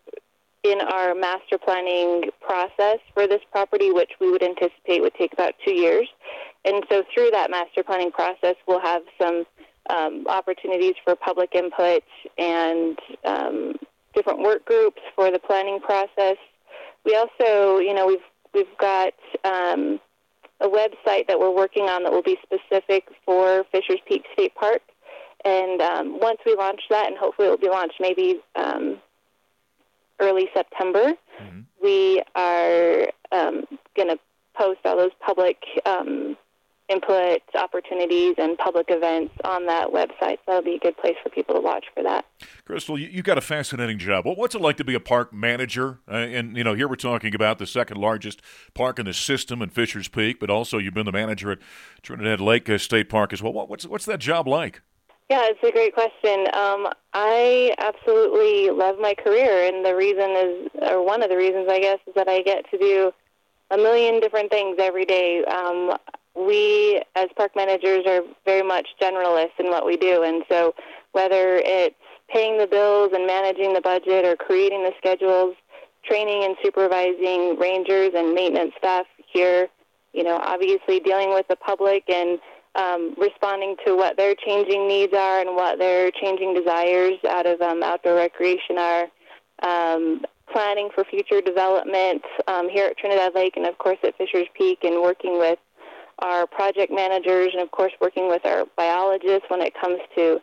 in 0.65 0.81
our 0.81 1.13
master 1.13 1.57
planning 1.57 2.29
process 2.41 2.99
for 3.13 3.27
this 3.27 3.41
property, 3.51 3.91
which 3.91 4.11
we 4.19 4.31
would 4.31 4.43
anticipate 4.43 5.01
would 5.01 5.13
take 5.13 5.33
about 5.33 5.53
two 5.63 5.73
years. 5.73 6.07
And 6.63 6.83
so 6.89 7.03
through 7.13 7.29
that 7.31 7.51
master 7.51 7.83
planning 7.83 8.11
process, 8.11 8.55
we'll 8.67 8.81
have 8.81 9.03
some 9.21 9.45
um, 9.89 10.25
opportunities 10.27 10.95
for 11.03 11.15
public 11.15 11.53
input 11.53 12.03
and 12.37 12.97
um, 13.23 13.75
different 14.15 14.39
work 14.39 14.65
groups 14.65 15.01
for 15.15 15.29
the 15.29 15.37
planning 15.39 15.79
process. 15.79 16.37
We 17.05 17.15
also, 17.15 17.77
you 17.77 17.93
know, 17.93 18.07
we've 18.07 18.19
we've 18.53 18.77
got 18.79 19.13
um, 19.43 19.99
a 20.61 20.67
website 20.67 21.27
that 21.27 21.39
we're 21.39 21.55
working 21.55 21.83
on 21.83 22.03
that 22.03 22.11
will 22.11 22.23
be 22.23 22.37
specific 22.41 23.07
for 23.25 23.65
Fishers 23.71 23.99
Peak 24.07 24.23
State 24.33 24.55
Park. 24.55 24.81
And 25.43 25.81
um, 25.81 26.19
once 26.19 26.39
we 26.45 26.55
launch 26.55 26.81
that, 26.89 27.05
and 27.05 27.17
hopefully 27.17 27.49
it 27.49 27.51
will 27.51 27.57
be 27.57 27.69
launched 27.69 27.97
maybe 27.99 28.41
um, 28.55 28.99
early 30.19 30.49
September, 30.53 31.13
mm-hmm. 31.41 31.61
we 31.81 32.23
are 32.35 33.07
um, 33.31 33.65
going 33.95 34.09
to 34.09 34.19
post 34.55 34.79
all 34.85 34.97
those 34.97 35.11
public 35.19 35.57
um, 35.85 36.37
input 36.87 37.41
opportunities 37.55 38.35
and 38.37 38.57
public 38.57 38.87
events 38.89 39.33
on 39.43 39.65
that 39.65 39.89
website. 39.89 40.37
So 40.37 40.41
that'll 40.47 40.61
be 40.61 40.75
a 40.75 40.79
good 40.79 40.97
place 40.97 41.15
for 41.23 41.29
people 41.29 41.55
to 41.55 41.61
watch 41.61 41.85
for 41.95 42.03
that. 42.03 42.25
Crystal, 42.65 42.97
you, 42.97 43.09
have 43.15 43.23
got 43.23 43.37
a 43.37 43.41
fascinating 43.41 43.97
job. 43.97 44.25
What's 44.25 44.55
it 44.55 44.61
like 44.61 44.77
to 44.77 44.83
be 44.83 44.93
a 44.93 44.99
park 44.99 45.33
manager? 45.33 45.99
Uh, 46.07 46.15
and, 46.17 46.55
you 46.55 46.63
know, 46.63 46.75
here 46.75 46.87
we're 46.87 46.95
talking 46.95 47.33
about 47.33 47.57
the 47.57 47.65
second 47.65 47.97
largest 47.97 48.41
park 48.73 48.99
in 48.99 49.05
the 49.05 49.13
system 49.13 49.61
in 49.61 49.69
Fisher's 49.69 50.07
Peak, 50.07 50.39
but 50.39 50.49
also 50.49 50.77
you've 50.77 50.93
been 50.93 51.05
the 51.05 51.11
manager 51.11 51.51
at 51.51 51.59
Trinidad 52.03 52.39
Lake 52.39 52.69
State 52.79 53.09
Park 53.09 53.33
as 53.33 53.41
well. 53.41 53.53
What's, 53.53 53.87
what's 53.87 54.05
that 54.05 54.19
job 54.19 54.47
like? 54.47 54.81
Yeah, 55.29 55.41
it's 55.45 55.63
a 55.63 55.71
great 55.71 55.95
question. 55.95 56.45
Um, 56.53 56.87
I 57.13 57.73
absolutely 57.79 58.69
love 58.69 58.99
my 58.99 59.15
career, 59.15 59.67
and 59.67 59.83
the 59.83 59.95
reason 59.95 60.29
is, 60.31 60.69
or 60.91 61.03
one 61.03 61.23
of 61.23 61.29
the 61.29 61.37
reasons, 61.37 61.67
I 61.67 61.79
guess, 61.79 61.97
is 62.05 62.13
that 62.13 62.27
I 62.27 62.43
get 62.43 62.69
to 62.69 62.77
do 62.77 63.11
a 63.71 63.77
million 63.77 64.19
different 64.19 64.51
things 64.51 64.77
every 64.79 65.05
day. 65.05 65.43
Um, 65.45 65.97
we, 66.35 67.01
as 67.15 67.29
park 67.35 67.55
managers, 67.55 68.05
are 68.05 68.21
very 68.45 68.61
much 68.61 68.87
generalists 69.01 69.57
in 69.57 69.67
what 69.71 69.83
we 69.83 69.97
do. 69.97 70.21
And 70.21 70.43
so, 70.47 70.75
whether 71.13 71.57
it's 71.57 71.95
paying 72.29 72.59
the 72.59 72.67
bills 72.67 73.11
and 73.13 73.25
managing 73.25 73.73
the 73.73 73.81
budget 73.81 74.25
or 74.25 74.35
creating 74.35 74.83
the 74.83 74.93
schedules, 74.99 75.55
training 76.03 76.43
and 76.43 76.55
supervising 76.63 77.57
rangers 77.57 78.11
and 78.15 78.35
maintenance 78.35 78.73
staff 78.77 79.07
here, 79.25 79.69
you 80.13 80.23
know, 80.23 80.37
obviously 80.37 80.99
dealing 80.99 81.33
with 81.33 81.47
the 81.47 81.55
public 81.55 82.03
and 82.09 82.39
um, 82.75 83.15
responding 83.17 83.75
to 83.85 83.95
what 83.95 84.17
their 84.17 84.35
changing 84.35 84.87
needs 84.87 85.13
are 85.13 85.39
and 85.39 85.55
what 85.55 85.79
their 85.79 86.11
changing 86.11 86.53
desires 86.53 87.17
out 87.27 87.45
of 87.45 87.61
um, 87.61 87.83
outdoor 87.83 88.15
recreation 88.15 88.77
are. 88.77 89.07
Um, 89.63 90.25
planning 90.51 90.89
for 90.93 91.03
future 91.03 91.41
development 91.41 92.21
um, 92.47 92.69
here 92.69 92.87
at 92.87 92.97
Trinidad 92.97 93.33
Lake 93.33 93.57
and, 93.57 93.65
of 93.65 93.77
course, 93.77 93.97
at 94.03 94.15
Fisher's 94.17 94.47
Peak, 94.53 94.79
and 94.83 95.01
working 95.01 95.39
with 95.39 95.59
our 96.19 96.45
project 96.47 96.91
managers 96.93 97.49
and, 97.53 97.61
of 97.61 97.71
course, 97.71 97.91
working 97.99 98.29
with 98.29 98.45
our 98.45 98.65
biologists 98.77 99.49
when 99.49 99.61
it 99.61 99.73
comes 99.79 99.99
to 100.15 100.39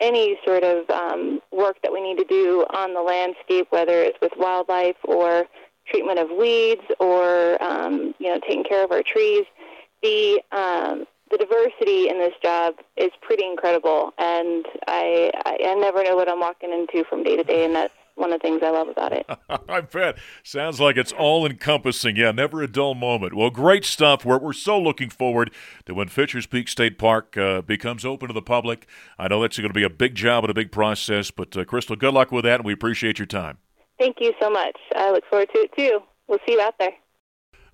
any 0.00 0.38
sort 0.44 0.64
of 0.64 0.88
um, 0.90 1.40
work 1.52 1.76
that 1.82 1.92
we 1.92 2.00
need 2.00 2.18
to 2.18 2.24
do 2.24 2.66
on 2.74 2.94
the 2.94 3.00
landscape, 3.00 3.66
whether 3.70 4.02
it's 4.02 4.18
with 4.20 4.32
wildlife 4.36 4.96
or 5.04 5.44
treatment 5.86 6.18
of 6.18 6.30
weeds 6.30 6.82
or 6.98 7.62
um, 7.62 8.14
you 8.18 8.32
know 8.32 8.40
taking 8.40 8.64
care 8.64 8.84
of 8.84 8.90
our 8.90 9.02
trees. 9.02 9.44
The 10.02 10.40
the 11.30 11.38
diversity 11.38 12.08
in 12.08 12.18
this 12.18 12.34
job 12.42 12.74
is 12.96 13.10
pretty 13.20 13.44
incredible, 13.44 14.12
and 14.18 14.66
I, 14.86 15.30
I 15.44 15.58
I 15.64 15.74
never 15.74 16.02
know 16.04 16.16
what 16.16 16.28
I'm 16.28 16.40
walking 16.40 16.72
into 16.72 17.04
from 17.08 17.22
day 17.22 17.36
to 17.36 17.44
day, 17.44 17.64
and 17.64 17.74
that's 17.74 17.94
one 18.16 18.32
of 18.32 18.40
the 18.40 18.46
things 18.46 18.60
I 18.62 18.70
love 18.70 18.88
about 18.88 19.12
it. 19.12 19.26
I 19.68 19.80
bet. 19.80 20.18
Sounds 20.42 20.80
like 20.80 20.96
it's 20.96 21.12
all 21.12 21.44
encompassing. 21.44 22.16
Yeah, 22.16 22.30
never 22.30 22.62
a 22.62 22.68
dull 22.68 22.94
moment. 22.94 23.34
Well, 23.34 23.50
great 23.50 23.84
stuff. 23.84 24.24
We're, 24.24 24.38
we're 24.38 24.52
so 24.52 24.80
looking 24.80 25.10
forward 25.10 25.50
to 25.86 25.94
when 25.94 26.08
Fisher's 26.08 26.46
Peak 26.46 26.68
State 26.68 26.98
Park 26.98 27.36
uh, 27.36 27.62
becomes 27.62 28.04
open 28.04 28.28
to 28.28 28.34
the 28.34 28.42
public. 28.42 28.86
I 29.18 29.28
know 29.28 29.42
that's 29.42 29.58
going 29.58 29.68
to 29.70 29.74
be 29.74 29.82
a 29.82 29.90
big 29.90 30.14
job 30.14 30.44
and 30.44 30.50
a 30.50 30.54
big 30.54 30.70
process, 30.70 31.30
but 31.30 31.56
uh, 31.56 31.64
Crystal, 31.64 31.96
good 31.96 32.14
luck 32.14 32.30
with 32.30 32.44
that, 32.44 32.60
and 32.60 32.64
we 32.64 32.72
appreciate 32.72 33.18
your 33.18 33.26
time. 33.26 33.58
Thank 33.98 34.16
you 34.20 34.32
so 34.40 34.50
much. 34.50 34.76
I 34.94 35.10
look 35.10 35.24
forward 35.28 35.48
to 35.54 35.60
it 35.60 35.70
too. 35.76 36.00
We'll 36.28 36.38
see 36.46 36.54
you 36.54 36.60
out 36.60 36.74
there. 36.78 36.92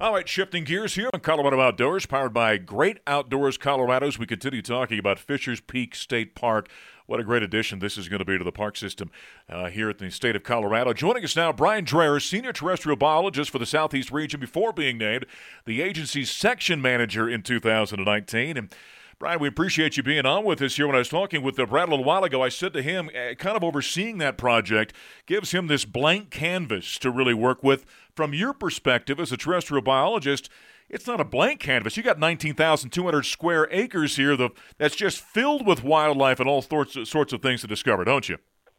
All 0.01 0.15
right, 0.15 0.27
shifting 0.27 0.65
gears 0.65 0.95
here 0.95 1.11
on 1.13 1.21
Colorado 1.21 1.61
Outdoors, 1.61 2.07
powered 2.07 2.33
by 2.33 2.57
Great 2.57 3.01
Outdoors 3.07 3.59
Colorado's. 3.59 4.19
We 4.19 4.25
continue 4.25 4.63
talking 4.63 4.99
about 4.99 5.19
Fisher's 5.19 5.61
Peak 5.61 5.95
State 5.95 6.35
Park. 6.35 6.71
What 7.05 7.21
a 7.21 7.23
great 7.23 7.43
addition 7.43 7.81
this 7.81 7.99
is 7.99 8.09
going 8.09 8.21
to 8.21 8.25
be 8.25 8.39
to 8.39 8.43
the 8.43 8.51
park 8.51 8.79
system 8.79 9.11
uh, 9.47 9.69
here 9.69 9.91
at 9.91 9.99
the 9.99 10.09
state 10.11 10.37
of 10.37 10.43
Colorado. 10.43 10.95
Joining 10.95 11.23
us 11.23 11.37
now, 11.37 11.53
Brian 11.53 11.85
Dreher, 11.85 12.19
senior 12.19 12.55
terrestrial 12.55 12.97
biologist 12.97 13.51
for 13.51 13.59
the 13.59 13.67
Southeast 13.67 14.11
region, 14.11 14.41
before 14.41 14.73
being 14.73 14.97
named 14.97 15.27
the 15.67 15.83
agency's 15.83 16.31
section 16.31 16.81
manager 16.81 17.29
in 17.29 17.43
2019. 17.43 18.57
And 18.57 18.75
Brian, 19.19 19.39
we 19.39 19.49
appreciate 19.49 19.99
you 19.99 20.03
being 20.03 20.25
on 20.25 20.47
with 20.47 20.63
us 20.63 20.77
here. 20.77 20.87
When 20.87 20.97
I 20.97 21.01
was 21.01 21.11
talking 21.11 21.43
with 21.43 21.57
Brad 21.57 21.89
a 21.89 21.91
little 21.91 22.07
while 22.07 22.25
ago, 22.25 22.43
I 22.43 22.49
said 22.49 22.73
to 22.73 22.81
him, 22.81 23.11
uh, 23.11 23.35
kind 23.35 23.55
of 23.55 23.63
overseeing 23.63 24.17
that 24.17 24.39
project 24.39 24.95
gives 25.27 25.51
him 25.51 25.67
this 25.67 25.85
blank 25.85 26.31
canvas 26.31 26.99
to 27.01 27.11
really 27.11 27.35
work 27.35 27.63
with. 27.63 27.85
From 28.15 28.35
your 28.35 28.53
perspective 28.53 29.21
as 29.21 29.33
a 29.33 29.37
terrestrial 29.37 29.83
biologist, 29.83 30.49
it's 30.89 31.07
not 31.07 31.21
a 31.21 31.25
blank 31.25 31.61
canvas. 31.61 31.97
You 31.97 32.03
got 32.03 32.19
19,200 32.19 33.25
square 33.25 33.69
acres 33.71 34.17
here 34.17 34.37
that's 34.79 34.97
just 34.97 35.21
filled 35.21 35.67
with 35.67 35.85
wildlife 35.85 36.41
and 36.41 36.49
all 36.49 36.63
sorts 36.63 36.97
of, 36.97 37.07
sorts 37.07 37.33
of 37.33 37.43
things 37.43 37.61
to 37.61 37.67
discover, 37.67 38.05
don't 38.05 38.29
you? 38.29 38.39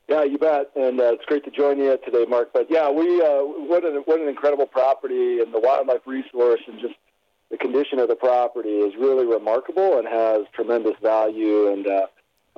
Yeah, 0.10 0.24
you 0.24 0.38
bet, 0.38 0.72
and 0.76 1.00
uh, 1.00 1.14
it's 1.14 1.24
great 1.26 1.46
to 1.46 1.52
join 1.52 1.78
you 1.78 1.98
today, 2.04 2.26
Mark. 2.28 2.52
But 2.54 2.68
yeah, 2.70 2.92
we 2.92 3.22
uh, 3.22 3.44
what 3.44 3.86
an 3.86 3.96
what 4.06 4.20
an 4.20 4.28
incredible 4.28 4.66
property, 4.66 5.40
and 5.40 5.54
the 5.54 5.60
wildlife 5.60 6.06
resource, 6.06 6.60
and 6.68 6.82
just 6.82 6.96
the 7.50 7.58
condition 7.58 7.98
of 8.00 8.10
the 8.10 8.16
property 8.16 8.80
is 8.80 8.94
really 9.00 9.26
remarkable 9.26 9.98
and 9.98 10.08
has 10.08 10.48
tremendous 10.54 10.96
value 11.02 11.72
and 11.72 11.88
uh, 11.88 12.08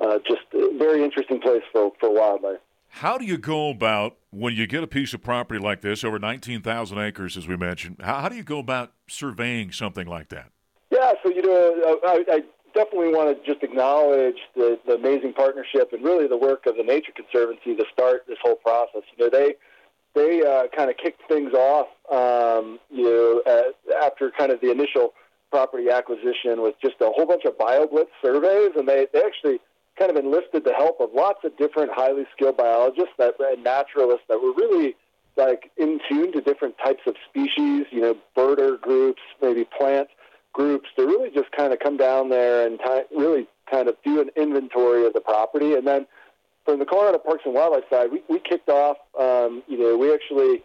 uh, 0.00 0.18
just 0.26 0.42
a 0.54 0.76
very 0.78 1.04
interesting 1.04 1.40
place 1.40 1.62
for, 1.70 1.92
for 2.00 2.10
wildlife. 2.10 2.60
How 2.98 3.18
do 3.18 3.24
you 3.24 3.38
go 3.38 3.70
about 3.70 4.18
when 4.30 4.54
you 4.54 4.68
get 4.68 4.84
a 4.84 4.86
piece 4.86 5.12
of 5.14 5.20
property 5.20 5.58
like 5.58 5.80
this, 5.80 6.04
over 6.04 6.20
19,000 6.20 6.96
acres, 6.96 7.36
as 7.36 7.48
we 7.48 7.56
mentioned? 7.56 7.96
How, 8.00 8.20
how, 8.20 8.28
do 8.28 8.36
you 8.36 8.44
go 8.44 8.60
about 8.60 8.92
surveying 9.08 9.72
something 9.72 10.06
like 10.06 10.28
that? 10.28 10.52
Yeah, 10.92 11.14
so, 11.20 11.28
you 11.28 11.42
know, 11.42 11.98
I, 12.06 12.24
I 12.30 12.42
definitely 12.72 13.08
want 13.08 13.36
to 13.36 13.52
just 13.52 13.64
acknowledge 13.64 14.36
the, 14.54 14.78
the 14.86 14.94
amazing 14.94 15.32
partnership 15.32 15.92
and 15.92 16.04
really 16.04 16.28
the 16.28 16.36
work 16.36 16.66
of 16.66 16.76
the 16.76 16.84
Nature 16.84 17.10
Conservancy 17.16 17.74
to 17.74 17.84
start 17.92 18.26
this 18.28 18.38
whole 18.40 18.54
process. 18.54 19.02
You 19.16 19.24
know, 19.24 19.30
they 19.30 19.54
they 20.14 20.46
uh, 20.46 20.68
kind 20.68 20.88
of 20.88 20.96
kicked 20.96 21.22
things 21.26 21.52
off, 21.52 21.88
um, 22.12 22.78
you 22.90 23.02
know, 23.02 23.42
uh, 23.44 24.04
after 24.04 24.30
kind 24.30 24.52
of 24.52 24.60
the 24.60 24.70
initial 24.70 25.14
property 25.50 25.90
acquisition 25.90 26.62
with 26.62 26.76
just 26.80 26.94
a 27.00 27.10
whole 27.10 27.26
bunch 27.26 27.44
of 27.44 27.58
BioBlitz 27.58 28.06
surveys, 28.22 28.70
and 28.76 28.88
they, 28.88 29.08
they 29.12 29.22
actually 29.24 29.58
kind 29.98 30.10
of 30.10 30.16
enlisted 30.16 30.64
the 30.64 30.72
help 30.72 31.00
of 31.00 31.10
lots 31.14 31.44
of 31.44 31.56
different 31.56 31.92
highly 31.92 32.24
skilled 32.34 32.56
biologists 32.56 33.14
that, 33.18 33.34
and 33.38 33.62
naturalists 33.62 34.24
that 34.28 34.40
were 34.40 34.52
really 34.52 34.96
like 35.36 35.70
in 35.76 36.00
tune 36.08 36.32
to 36.32 36.40
different 36.40 36.76
types 36.78 37.02
of 37.06 37.14
species, 37.28 37.86
you 37.90 38.00
know, 38.00 38.16
birder 38.36 38.80
groups, 38.80 39.22
maybe 39.42 39.64
plant 39.76 40.08
groups, 40.52 40.88
to 40.96 41.04
really 41.04 41.30
just 41.30 41.50
kind 41.52 41.72
of 41.72 41.80
come 41.80 41.96
down 41.96 42.28
there 42.28 42.66
and 42.66 42.78
t- 42.78 43.16
really 43.16 43.46
kind 43.70 43.88
of 43.88 43.96
do 44.04 44.20
an 44.20 44.30
inventory 44.36 45.04
of 45.06 45.12
the 45.12 45.20
property, 45.20 45.74
and 45.74 45.86
then 45.86 46.06
from 46.64 46.78
the 46.78 46.86
Colorado 46.86 47.18
Parks 47.18 47.42
and 47.44 47.54
Wildlife 47.54 47.84
side, 47.90 48.10
we, 48.10 48.22
we 48.28 48.38
kicked 48.38 48.68
off, 48.68 48.96
um, 49.20 49.62
you 49.68 49.78
know, 49.78 49.96
we 49.96 50.12
actually, 50.12 50.62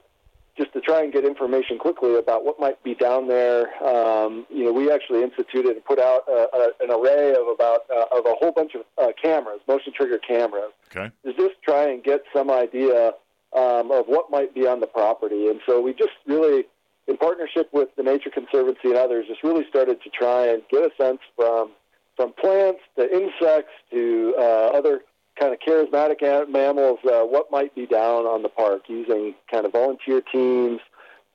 just 0.60 0.74
to 0.74 0.82
try 0.82 1.02
and 1.02 1.14
get 1.14 1.24
information 1.24 1.78
quickly 1.78 2.16
about 2.16 2.44
what 2.44 2.60
might 2.60 2.84
be 2.84 2.94
down 2.94 3.30
there, 3.30 3.62
um, 3.82 4.46
you 4.50 4.66
know, 4.66 4.74
we 4.74 4.92
actually 4.92 5.24
instituted 5.24 5.72
and 5.72 5.86
put 5.86 6.00
out 6.00 6.24
a, 6.28 6.48
a, 6.54 6.70
an 6.82 6.92
array 6.92 7.32
of 7.32 7.48
about, 7.48 7.86
uh, 7.90 8.06
of 8.12 8.26
a 8.26 8.36
whole 8.36 8.52
bunch 8.52 8.76
of 8.76 8.82
uh, 8.98 9.14
cameras, 9.22 9.62
motion 9.70 9.94
trigger 9.96 10.18
cameras. 10.18 10.74
Okay. 10.92 11.10
To 11.26 11.34
just 11.34 11.62
try 11.64 11.90
and 11.90 12.04
get 12.04 12.24
some 12.34 12.52
idea 12.52 13.14
um, 13.56 13.90
of 13.90 14.06
what 14.08 14.30
might 14.30 14.54
be 14.54 14.68
on 14.68 14.82
the 14.82 14.88
property. 14.88 15.48
And 15.48 15.62
so 15.66 15.80
we 15.80 15.94
just 15.94 16.12
really, 16.28 16.66
in 17.08 17.16
partnership 17.16 17.70
with 17.72 17.96
the 17.96 18.04
Nature 18.04 18.30
Conservancy 18.30 18.90
and 18.90 18.98
others, 18.98 19.28
just 19.28 19.44
really 19.44 19.66
started 19.70 20.04
to 20.04 20.10
try 20.10 20.48
and 20.48 20.62
get 20.70 20.84
a 20.84 20.92
sense 21.02 21.20
from, 21.38 21.72
from 22.18 22.34
plants 22.34 22.82
to 22.98 23.10
insects 23.10 23.72
to 23.92 24.36
uh, 24.38 24.72
other 24.76 25.04
kind 25.40 25.54
of 25.54 25.60
charismatic 25.60 26.50
mammals, 26.50 27.00
uh, 27.06 27.22
what 27.22 27.52
might 27.52 27.74
be 27.76 27.86
down 27.86 28.26
on 28.26 28.44
the 28.44 28.50
park 28.50 28.84
using 28.88 29.34
kind 29.50 29.66
of 29.66 29.72
volunteer 29.72 30.22
teams 30.22 30.82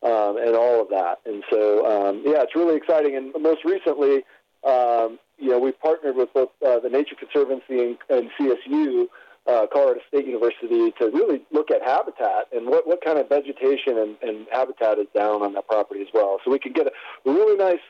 um, 0.03 0.37
and 0.37 0.55
all 0.55 0.83
of 0.83 0.89
that. 0.91 1.21
And 1.25 1.43
so, 1.51 1.87
um, 1.87 2.23
yeah, 2.25 2.43
it's 2.43 2.55
really 2.55 2.77
exciting. 2.77 3.17
And 3.17 3.33
most 3.43 3.65
recently, 3.65 4.25
um, 4.63 5.19
you 5.39 5.49
know, 5.51 5.59
we've 5.59 5.79
partnered 5.81 6.17
with 6.17 6.33
both 6.35 6.51
uh, 6.67 6.79
the 6.81 6.91
Nature 6.91 7.17
Conservancy 7.17 7.81
and, 7.81 7.99
and 8.11 8.31
CSU, 8.39 9.07
uh, 9.47 9.67
Colorado 9.73 10.01
State 10.09 10.27
University, 10.27 10.93
to 10.99 11.07
really 11.07 11.43
look 11.51 11.71
at 11.71 11.83
habitat 11.83 12.49
and 12.53 12.67
what, 12.67 12.87
what 12.87 13.05
kind 13.05 13.19
of 13.19 13.29
vegetation 13.29 13.99
and, 13.99 14.17
and 14.23 14.47
habitat 14.53 14.99
is 14.99 15.07
down 15.15 15.43
on 15.43 15.55
that 15.55 15.67
property 15.67 16.03
as 16.03 16.09
well. 16.13 16.39
So 16.45 16.51
we 16.51 16.59
can 16.59 16.73
get 16.73 16.87
a 16.87 16.93
really 17.25 17.57
nice 17.57 17.81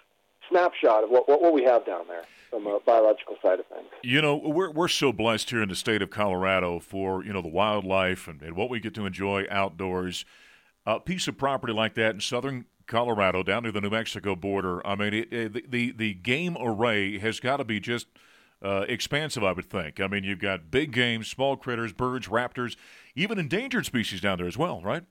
snapshot 0.48 1.04
of 1.04 1.10
what, 1.10 1.28
what, 1.28 1.42
what 1.42 1.52
we 1.52 1.64
have 1.64 1.84
down 1.86 2.06
there 2.08 2.24
from 2.50 2.66
a 2.66 2.78
biological 2.80 3.36
side 3.42 3.60
of 3.60 3.66
things. 3.66 3.86
You 4.02 4.22
know, 4.22 4.36
we're 4.36 4.70
we're 4.70 4.88
so 4.88 5.12
blessed 5.12 5.50
here 5.50 5.62
in 5.62 5.68
the 5.68 5.74
state 5.76 6.02
of 6.02 6.10
Colorado 6.10 6.78
for 6.78 7.24
you 7.24 7.32
know 7.32 7.42
the 7.42 7.48
wildlife 7.48 8.28
and, 8.28 8.40
and 8.42 8.56
what 8.56 8.70
we 8.70 8.80
get 8.80 8.94
to 8.94 9.06
enjoy 9.06 9.44
outdoors. 9.50 10.24
A 10.86 11.00
piece 11.00 11.26
of 11.28 11.38
property 11.38 11.72
like 11.72 11.94
that 11.94 12.14
in 12.14 12.20
southern 12.20 12.66
Colorado, 12.86 13.42
down 13.42 13.62
near 13.62 13.72
the 13.72 13.80
New 13.80 13.90
Mexico 13.90 14.36
border. 14.36 14.86
I 14.86 14.94
mean, 14.94 15.14
it, 15.14 15.32
it, 15.32 15.70
the 15.70 15.92
the 15.92 16.14
game 16.14 16.56
array 16.60 17.18
has 17.18 17.40
got 17.40 17.56
to 17.56 17.64
be 17.64 17.80
just 17.80 18.06
uh, 18.62 18.84
expansive, 18.88 19.42
I 19.42 19.52
would 19.52 19.68
think. 19.68 20.00
I 20.00 20.06
mean, 20.06 20.24
you've 20.24 20.38
got 20.38 20.70
big 20.70 20.92
game, 20.92 21.24
small 21.24 21.56
critters, 21.56 21.92
birds, 21.92 22.28
raptors, 22.28 22.76
even 23.14 23.38
endangered 23.38 23.86
species 23.86 24.20
down 24.20 24.38
there 24.38 24.46
as 24.46 24.56
well, 24.56 24.80
right? 24.82 25.04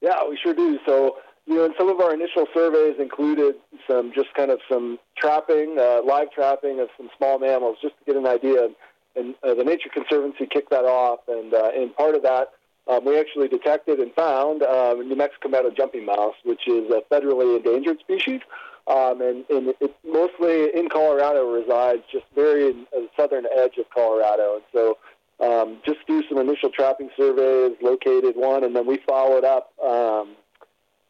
Yeah, 0.00 0.28
we 0.28 0.38
sure 0.42 0.54
do. 0.54 0.78
So, 0.86 1.16
you 1.48 1.54
know, 1.54 1.64
and 1.64 1.74
some 1.78 1.88
of 1.88 1.98
our 2.00 2.12
initial 2.12 2.46
surveys 2.52 2.96
included 3.00 3.54
some 3.88 4.12
just 4.14 4.32
kind 4.34 4.50
of 4.50 4.60
some 4.70 4.98
trapping, 5.16 5.78
uh, 5.78 6.02
live 6.04 6.30
trapping 6.30 6.78
of 6.78 6.88
some 6.96 7.08
small 7.16 7.38
mammals, 7.38 7.78
just 7.80 7.94
to 7.98 8.04
get 8.04 8.16
an 8.16 8.26
idea. 8.26 8.68
And 9.16 9.34
uh, 9.42 9.54
the 9.54 9.64
Nature 9.64 9.88
Conservancy 9.92 10.46
kicked 10.46 10.70
that 10.70 10.84
off, 10.84 11.20
and 11.26 11.52
uh, 11.54 11.70
and 11.74 11.96
part 11.96 12.14
of 12.14 12.22
that 12.22 12.52
um, 12.88 13.04
we 13.04 13.18
actually 13.18 13.48
detected 13.48 13.98
and 13.98 14.12
found 14.14 14.62
um, 14.62 15.06
New 15.06 15.16
Mexico 15.16 15.48
meadow 15.48 15.70
jumping 15.70 16.06
mouse, 16.06 16.34
which 16.44 16.66
is 16.66 16.90
a 16.90 17.02
federally 17.12 17.56
endangered 17.56 17.98
species, 18.00 18.40
um, 18.86 19.20
and, 19.20 19.44
and 19.50 19.74
it 19.80 19.94
mostly 20.06 20.70
in 20.74 20.88
Colorado 20.88 21.50
resides, 21.50 22.02
just 22.10 22.24
very 22.34 22.70
in 22.70 22.86
the 22.92 23.08
southern 23.16 23.44
edge 23.54 23.76
of 23.78 23.84
Colorado. 23.90 24.56
And 24.56 24.64
so, 24.72 24.98
um, 25.40 25.78
just 25.84 25.98
through 26.06 26.24
some 26.28 26.38
initial 26.38 26.70
trapping 26.70 27.10
surveys, 27.16 27.76
located 27.82 28.36
one, 28.36 28.64
and 28.64 28.74
then 28.74 28.86
we 28.86 28.98
followed 29.06 29.44
up, 29.44 29.72
um, 29.84 30.34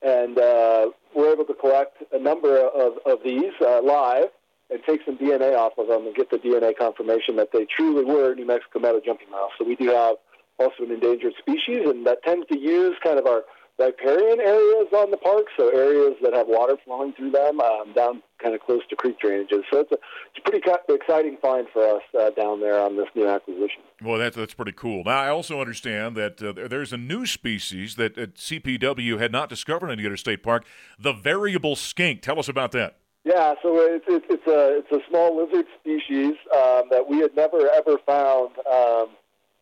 and 0.02 0.38
uh, 0.38 0.90
we're 1.14 1.32
able 1.32 1.44
to 1.44 1.54
collect 1.54 2.02
a 2.12 2.18
number 2.18 2.58
of, 2.58 2.98
of 3.06 3.18
these 3.24 3.52
uh, 3.60 3.82
live 3.82 4.28
and 4.70 4.80
take 4.86 5.00
some 5.04 5.16
DNA 5.16 5.56
off 5.56 5.72
of 5.78 5.88
them 5.88 6.06
and 6.06 6.14
get 6.14 6.30
the 6.30 6.36
DNA 6.36 6.76
confirmation 6.76 7.36
that 7.36 7.50
they 7.52 7.64
truly 7.64 8.04
were 8.04 8.34
New 8.34 8.46
Mexico 8.46 8.78
meadow 8.78 9.00
jumping 9.04 9.30
mouse. 9.30 9.50
So 9.58 9.64
we 9.64 9.76
do 9.76 9.88
have 9.88 10.16
also 10.58 10.84
an 10.84 10.90
endangered 10.90 11.34
species, 11.38 11.88
and 11.88 12.06
that 12.06 12.22
tends 12.22 12.46
to 12.48 12.58
use 12.58 12.96
kind 13.02 13.18
of 13.18 13.26
our 13.26 13.44
riparian 13.78 14.40
areas 14.40 14.88
on 14.92 15.10
the 15.10 15.16
park, 15.16 15.46
so 15.56 15.68
areas 15.68 16.14
that 16.22 16.34
have 16.34 16.46
water 16.48 16.76
flowing 16.84 17.12
through 17.12 17.30
them 17.30 17.60
um, 17.60 17.92
down 17.94 18.22
kind 18.42 18.54
of 18.54 18.60
close 18.60 18.82
to 18.90 18.96
creek 18.96 19.16
drainages. 19.20 19.62
So 19.70 19.80
it's 19.80 19.92
a, 19.92 19.94
it's 19.94 20.38
a 20.38 20.50
pretty 20.50 20.62
exciting 20.88 21.38
find 21.40 21.66
for 21.72 21.96
us 21.96 22.02
uh, 22.18 22.30
down 22.30 22.60
there 22.60 22.80
on 22.80 22.96
this 22.96 23.08
new 23.14 23.28
acquisition. 23.28 23.82
Well, 24.02 24.18
that's, 24.18 24.36
that's 24.36 24.54
pretty 24.54 24.72
cool. 24.72 25.04
Now, 25.04 25.18
I 25.18 25.28
also 25.28 25.60
understand 25.60 26.16
that 26.16 26.42
uh, 26.42 26.68
there's 26.68 26.92
a 26.92 26.96
new 26.96 27.26
species 27.26 27.96
that 27.96 28.14
CPW 28.14 29.18
had 29.18 29.32
not 29.32 29.48
discovered 29.48 29.90
in 29.90 29.98
the 29.98 30.04
Interstate 30.04 30.42
Park, 30.42 30.64
the 30.98 31.12
variable 31.12 31.76
skink. 31.76 32.22
Tell 32.22 32.38
us 32.38 32.48
about 32.48 32.72
that. 32.72 32.98
Yeah, 33.24 33.54
so 33.62 33.76
it's, 33.76 34.06
it's, 34.08 34.24
it's 34.30 34.46
a 34.46 34.78
it's 34.78 34.90
a 34.90 35.06
small 35.08 35.36
lizard 35.36 35.66
species 35.80 36.34
um, 36.54 36.84
that 36.90 37.04
we 37.06 37.18
had 37.18 37.34
never 37.36 37.68
ever 37.68 37.98
found 38.06 38.52
um, 38.70 39.08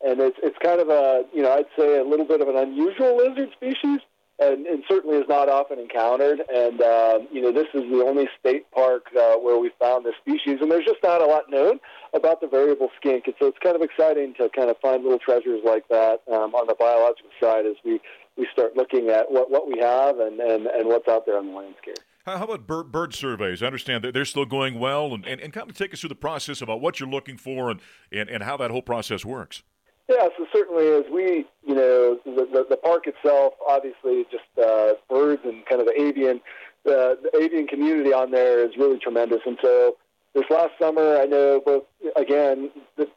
and 0.04 0.20
it's 0.20 0.38
it's 0.42 0.56
kind 0.62 0.80
of 0.80 0.88
a 0.88 1.24
you 1.32 1.42
know 1.42 1.52
I'd 1.52 1.66
say 1.76 1.98
a 1.98 2.04
little 2.04 2.26
bit 2.26 2.40
of 2.40 2.48
an 2.48 2.56
unusual 2.56 3.16
lizard 3.16 3.50
species, 3.52 4.00
and, 4.38 4.66
and 4.66 4.82
certainly 4.88 5.16
is 5.18 5.28
not 5.28 5.48
often 5.48 5.78
encountered. 5.78 6.42
And 6.52 6.80
um, 6.82 7.28
you 7.32 7.40
know 7.40 7.52
this 7.52 7.68
is 7.74 7.82
the 7.90 8.04
only 8.04 8.28
state 8.38 8.70
park 8.72 9.06
uh, 9.18 9.34
where 9.36 9.58
we 9.58 9.70
found 9.80 10.04
this 10.04 10.14
species, 10.20 10.58
and 10.60 10.70
there's 10.70 10.84
just 10.84 11.02
not 11.02 11.22
a 11.22 11.26
lot 11.26 11.50
known 11.50 11.80
about 12.14 12.40
the 12.40 12.46
variable 12.46 12.90
skink. 12.96 13.26
And 13.26 13.34
so 13.38 13.46
it's 13.46 13.58
kind 13.58 13.76
of 13.76 13.82
exciting 13.82 14.34
to 14.34 14.48
kind 14.50 14.70
of 14.70 14.76
find 14.78 15.02
little 15.02 15.18
treasures 15.18 15.60
like 15.64 15.88
that 15.88 16.22
um, 16.32 16.54
on 16.54 16.66
the 16.66 16.74
biological 16.74 17.30
side 17.40 17.66
as 17.66 17.76
we 17.84 18.00
we 18.36 18.46
start 18.52 18.76
looking 18.76 19.08
at 19.08 19.30
what 19.30 19.50
what 19.50 19.66
we 19.66 19.78
have 19.80 20.18
and 20.18 20.40
and, 20.40 20.66
and 20.66 20.88
what's 20.88 21.08
out 21.08 21.26
there 21.26 21.38
on 21.38 21.46
the 21.46 21.52
landscape. 21.52 21.98
How 22.26 22.42
about 22.42 22.66
bird, 22.66 22.90
bird 22.90 23.14
surveys? 23.14 23.62
I 23.62 23.66
understand 23.66 24.02
that 24.02 24.12
they're 24.12 24.24
still 24.24 24.46
going 24.46 24.80
well, 24.80 25.14
and, 25.14 25.24
and, 25.24 25.40
and 25.40 25.52
kind 25.52 25.70
of 25.70 25.76
take 25.76 25.94
us 25.94 26.00
through 26.00 26.08
the 26.08 26.16
process 26.16 26.60
about 26.60 26.80
what 26.80 26.98
you're 26.98 27.08
looking 27.08 27.36
for 27.36 27.70
and, 27.70 27.80
and, 28.10 28.28
and 28.28 28.42
how 28.42 28.56
that 28.56 28.72
whole 28.72 28.82
process 28.82 29.24
works. 29.24 29.62
Yeah, 30.08 30.28
so 30.38 30.46
certainly 30.52 30.86
as 30.86 31.04
we, 31.12 31.46
you 31.66 31.74
know, 31.74 32.20
the, 32.24 32.46
the, 32.52 32.66
the 32.70 32.76
park 32.76 33.08
itself, 33.08 33.54
obviously 33.66 34.24
just 34.30 34.44
uh, 34.56 34.92
birds 35.10 35.42
and 35.44 35.66
kind 35.66 35.80
of 35.80 35.86
the 35.86 36.00
avian, 36.00 36.40
uh, 36.86 37.18
the 37.22 37.30
avian 37.34 37.66
community 37.66 38.12
on 38.12 38.30
there 38.30 38.64
is 38.64 38.76
really 38.78 38.98
tremendous. 38.98 39.40
And 39.44 39.58
so 39.60 39.96
this 40.34 40.44
last 40.48 40.72
summer, 40.78 41.18
I 41.18 41.24
know 41.24 41.60
both, 41.64 41.84
again, 42.14 42.70
the 42.96 43.08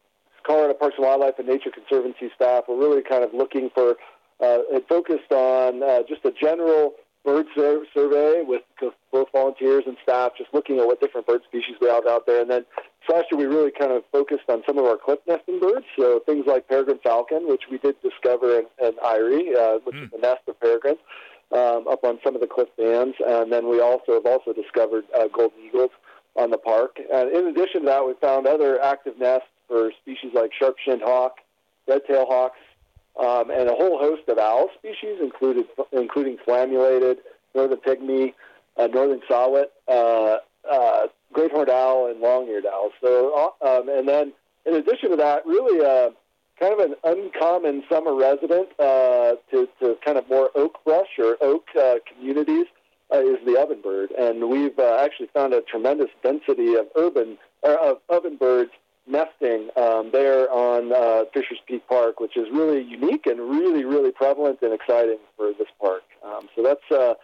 Colorado 0.48 0.74
Parks 0.74 0.96
and 0.98 1.05
Wildlife 1.05 1.38
and 1.38 1.48
Nature 1.48 1.69
Conservancy 1.69 2.31
staff 2.36 2.63
were 2.67 2.77
really 2.77 3.03
kind 3.03 3.24
of 3.24 3.36
looking 3.36 3.69
for, 3.69 3.96
uh, 4.39 4.60
had 4.74 4.88
focused 4.88 5.31
on 5.31 5.84
uh, 5.84 6.01
just 6.08 6.25
a 6.25 6.31
general 6.31 6.93
bird 7.26 7.46
sur- 7.56 7.86
survey 7.94 8.44
with 8.46 8.62
both 9.12 9.28
volunteers 9.32 9.84
and 9.86 9.98
staff, 10.04 10.32
just 10.38 10.54
looking 10.54 10.80
at 10.80 10.86
what 10.86 11.02
different 11.02 11.28
bird 11.28 11.42
species 11.48 11.76
we 11.82 11.88
have 11.88 12.06
out 12.08 12.26
there. 12.26 12.42
And 12.42 12.50
then 12.50 12.66
last 13.10 13.26
year 13.32 13.40
we 13.40 13.46
really 13.46 13.72
kind 13.72 13.92
of 13.92 14.03
focused 14.12 14.50
on 14.50 14.64
some 14.66 14.77
of 14.77 14.86
our 14.86 14.98
cliff 14.98 15.20
nesting 15.27 15.60
birds, 15.60 15.86
so 15.98 16.22
things 16.25 16.46
like 16.48 16.68
peregrine 16.68 17.00
falcon, 17.03 17.48
which 17.48 17.64
we 17.70 17.77
did 17.77 17.96
discover 18.01 18.60
in, 18.60 18.66
in 18.82 18.94
Eyrie, 19.03 19.55
uh, 19.55 19.79
which 19.84 19.96
mm. 19.96 20.05
is 20.05 20.12
the 20.12 20.18
nest 20.20 20.42
of 20.48 20.60
peregrines, 20.60 21.00
um, 21.51 21.88
up 21.88 22.03
on 22.03 22.20
some 22.24 22.36
of 22.36 22.42
the 22.42 22.48
cliff 22.48 22.70
bands. 22.77 23.16
And 23.25 23.51
then 23.51 23.68
we 23.70 23.82
also 23.82 24.14
have 24.14 24.25
also 24.25 24.53
discovered 24.53 25.05
uh, 25.18 25.27
golden 25.27 25.60
eagles 25.66 25.92
on 26.36 26.51
the 26.51 26.58
park. 26.58 27.00
And 27.12 27.32
in 27.32 27.48
addition 27.48 27.82
to 27.82 27.88
that, 27.88 28.05
we 28.05 28.14
found 28.22 28.48
other 28.48 28.82
active 28.82 29.18
nests 29.20 29.48
for 29.68 29.92
species 30.01 30.32
like 30.34 30.51
sharp-shinned 30.58 31.01
hawk, 31.01 31.38
red-tailed 31.88 32.27
hawks, 32.29 32.58
um, 33.20 33.51
and 33.51 33.70
a 33.70 33.74
whole 33.74 34.00
host 34.00 34.24
of 34.27 34.38
owl 34.38 34.70
species, 34.77 35.20
included, 35.22 35.66
including 35.92 36.38
flammulated, 36.48 37.18
northern 37.53 37.79
pygmy, 37.79 38.34
uh, 38.77 38.88
northern 38.88 39.22
saw-whet, 39.27 39.72
uh, 39.88 40.38
uh, 40.70 41.08
great 41.34 41.51
horned 41.51 41.70
owl, 41.70 42.08
and 42.10 42.20
long-eared 42.22 42.66
owl. 42.66 42.92
So, 43.01 43.53
uh, 43.62 43.79
um, 43.79 43.90
and 43.90 44.08
then 44.08 44.34
in 44.66 44.75
addition 44.75 45.10
to 45.12 45.16
that, 45.18 45.46
really 45.46 45.86
uh, 45.86 46.12
kind 46.60 46.74
of 46.74 46.79
an 46.79 46.96
uncommon 47.03 47.84
summer 47.90 48.14
resident 48.14 48.70
uh, 48.79 49.36
to, 49.51 49.68
to 49.79 49.98
kind 50.03 50.18
of 50.18 50.27
more 50.29 50.50
oak 50.55 50.84
brush 50.84 51.18
or 51.18 51.38
oak 51.42 51.66
uh, 51.79 51.96
communities 52.12 52.66
uh, 53.12 53.20
is 53.20 53.38
the 53.46 53.53
ovenbird, 53.53 54.08
and 54.18 54.50
we've 54.50 54.77
uh, 54.77 55.01
actually 55.03 55.27
found 55.34 55.53
a 55.53 55.62
tremendous 55.62 56.10
density 56.22 56.75
of 56.75 56.88
urban 56.96 57.38
or 57.64 57.75
of 57.77 57.98
ovenbirds 58.10 58.70
nesting 59.09 59.69
um, 59.75 60.11
there 60.11 60.50
on 60.51 60.93
uh, 60.93 61.25
Fisher's 61.33 61.59
Peak 61.67 61.87
Park, 61.87 62.19
which 62.19 62.37
is 62.37 62.48
really 62.51 62.81
unique 62.81 63.25
and 63.25 63.39
really, 63.39 63.83
really 63.83 64.11
prevalent 64.11 64.59
and 64.61 64.74
exciting 64.74 65.17
for 65.35 65.51
this 65.57 65.67
park. 65.81 66.03
Um, 66.24 66.48
so 66.55 66.63
that's, 66.63 66.91
uh, 66.91 67.15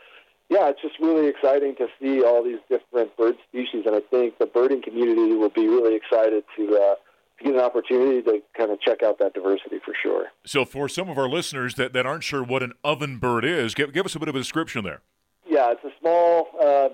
yeah, 0.50 0.70
it's 0.70 0.82
just 0.82 0.96
really 1.00 1.28
exciting 1.28 1.76
to 1.76 1.88
see 2.00 2.24
all 2.24 2.44
these 2.44 2.60
different 2.70 3.16
bird 3.18 3.36
species, 3.48 3.86
and 3.86 3.96
I 3.96 4.02
think 4.02 4.38
the 4.40 4.46
birding 4.46 4.82
community 4.82 5.34
will 5.36 5.50
be 5.50 5.68
really 5.68 5.96
excited 5.96 6.44
to. 6.58 6.78
Uh, 6.78 6.96
to 7.38 7.44
get 7.44 7.54
an 7.56 7.60
opportunity 7.60 8.22
to 8.22 8.42
kind 8.58 8.72
of 8.72 8.80
check 8.80 9.04
out 9.04 9.20
that 9.20 9.34
diversity 9.34 9.80
for 9.84 9.94
sure. 10.02 10.28
So, 10.46 10.64
for 10.64 10.88
some 10.88 11.10
of 11.10 11.18
our 11.18 11.28
listeners 11.28 11.76
that, 11.76 11.92
that 11.92 12.06
aren't 12.06 12.24
sure 12.24 12.42
what 12.42 12.64
an 12.64 12.72
ovenbird 12.86 13.44
is, 13.44 13.74
give, 13.74 13.92
give 13.92 14.06
us 14.06 14.16
a 14.16 14.20
bit 14.20 14.30
of 14.30 14.36
a 14.36 14.38
description 14.38 14.86
there. 14.86 15.02
Yeah, 15.46 15.72
it's 15.72 15.84
a 15.84 15.92
small 16.00 16.48
uh, 16.64 16.90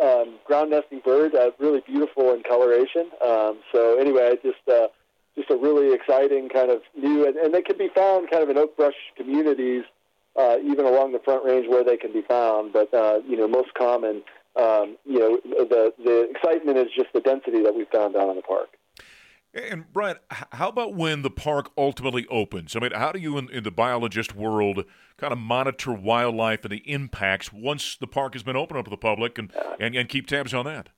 um, 0.00 0.38
ground 0.44 0.70
nesting 0.70 1.00
bird, 1.04 1.34
uh, 1.34 1.50
really 1.58 1.80
beautiful 1.86 2.32
in 2.34 2.42
coloration. 2.42 3.10
Um, 3.24 3.58
so 3.72 3.98
anyway, 3.98 4.36
just 4.42 4.68
uh, 4.68 4.88
just 5.36 5.50
a 5.50 5.56
really 5.56 5.94
exciting 5.94 6.48
kind 6.48 6.70
of 6.70 6.82
new, 6.96 7.26
and, 7.26 7.36
and 7.36 7.52
they 7.52 7.62
can 7.62 7.76
be 7.76 7.88
found 7.94 8.30
kind 8.30 8.42
of 8.42 8.50
in 8.50 8.56
oak 8.56 8.76
brush 8.76 8.94
communities, 9.16 9.84
uh, 10.36 10.56
even 10.64 10.86
along 10.86 11.12
the 11.12 11.18
Front 11.20 11.44
Range 11.44 11.66
where 11.68 11.84
they 11.84 11.96
can 11.96 12.12
be 12.12 12.22
found. 12.22 12.72
But 12.72 12.92
uh, 12.92 13.20
you 13.28 13.36
know, 13.36 13.46
most 13.48 13.74
common, 13.74 14.22
um, 14.56 14.96
you 15.04 15.18
know, 15.18 15.40
the 15.44 15.92
the 16.02 16.30
excitement 16.30 16.78
is 16.78 16.88
just 16.94 17.12
the 17.12 17.20
density 17.20 17.62
that 17.62 17.74
we 17.74 17.84
found 17.86 18.14
down 18.14 18.30
in 18.30 18.36
the 18.36 18.42
park. 18.42 18.68
And 19.54 19.90
Brian, 19.90 20.16
how 20.30 20.68
about 20.68 20.94
when 20.94 21.22
the 21.22 21.30
park 21.30 21.70
ultimately 21.78 22.26
opens? 22.28 22.76
I 22.76 22.80
mean, 22.80 22.92
how 22.92 23.10
do 23.12 23.18
you, 23.18 23.38
in, 23.38 23.48
in, 23.50 23.64
the 23.64 23.70
biologist 23.70 24.36
world, 24.36 24.84
kind 25.16 25.32
of 25.32 25.38
monitor 25.38 25.92
wildlife 25.92 26.62
and 26.64 26.72
the 26.72 26.90
impacts 26.90 27.52
once 27.52 27.96
the 27.96 28.06
park 28.06 28.34
has 28.34 28.42
been 28.42 28.56
opened 28.56 28.78
up 28.78 28.84
to 28.84 28.90
the 28.90 28.98
public, 28.98 29.38
and 29.38 29.50
and, 29.80 29.94
and 29.94 30.08
keep 30.10 30.26
tabs 30.26 30.52
on 30.52 30.66
that? 30.66 30.90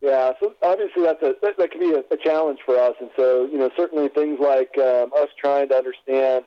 Yeah, 0.00 0.32
so 0.40 0.54
obviously 0.62 1.02
that's 1.02 1.22
a 1.22 1.34
that, 1.42 1.58
that 1.58 1.70
can 1.72 1.80
be 1.80 1.92
a, 1.92 2.04
a, 2.12 2.16
challenge 2.16 2.60
for 2.64 2.78
us, 2.78 2.94
and 3.00 3.10
so 3.16 3.46
you 3.46 3.58
know 3.58 3.70
certainly 3.76 4.08
things 4.08 4.38
like 4.40 4.78
um, 4.78 5.10
us 5.14 5.28
trying 5.38 5.68
to 5.70 5.74
understand 5.74 6.44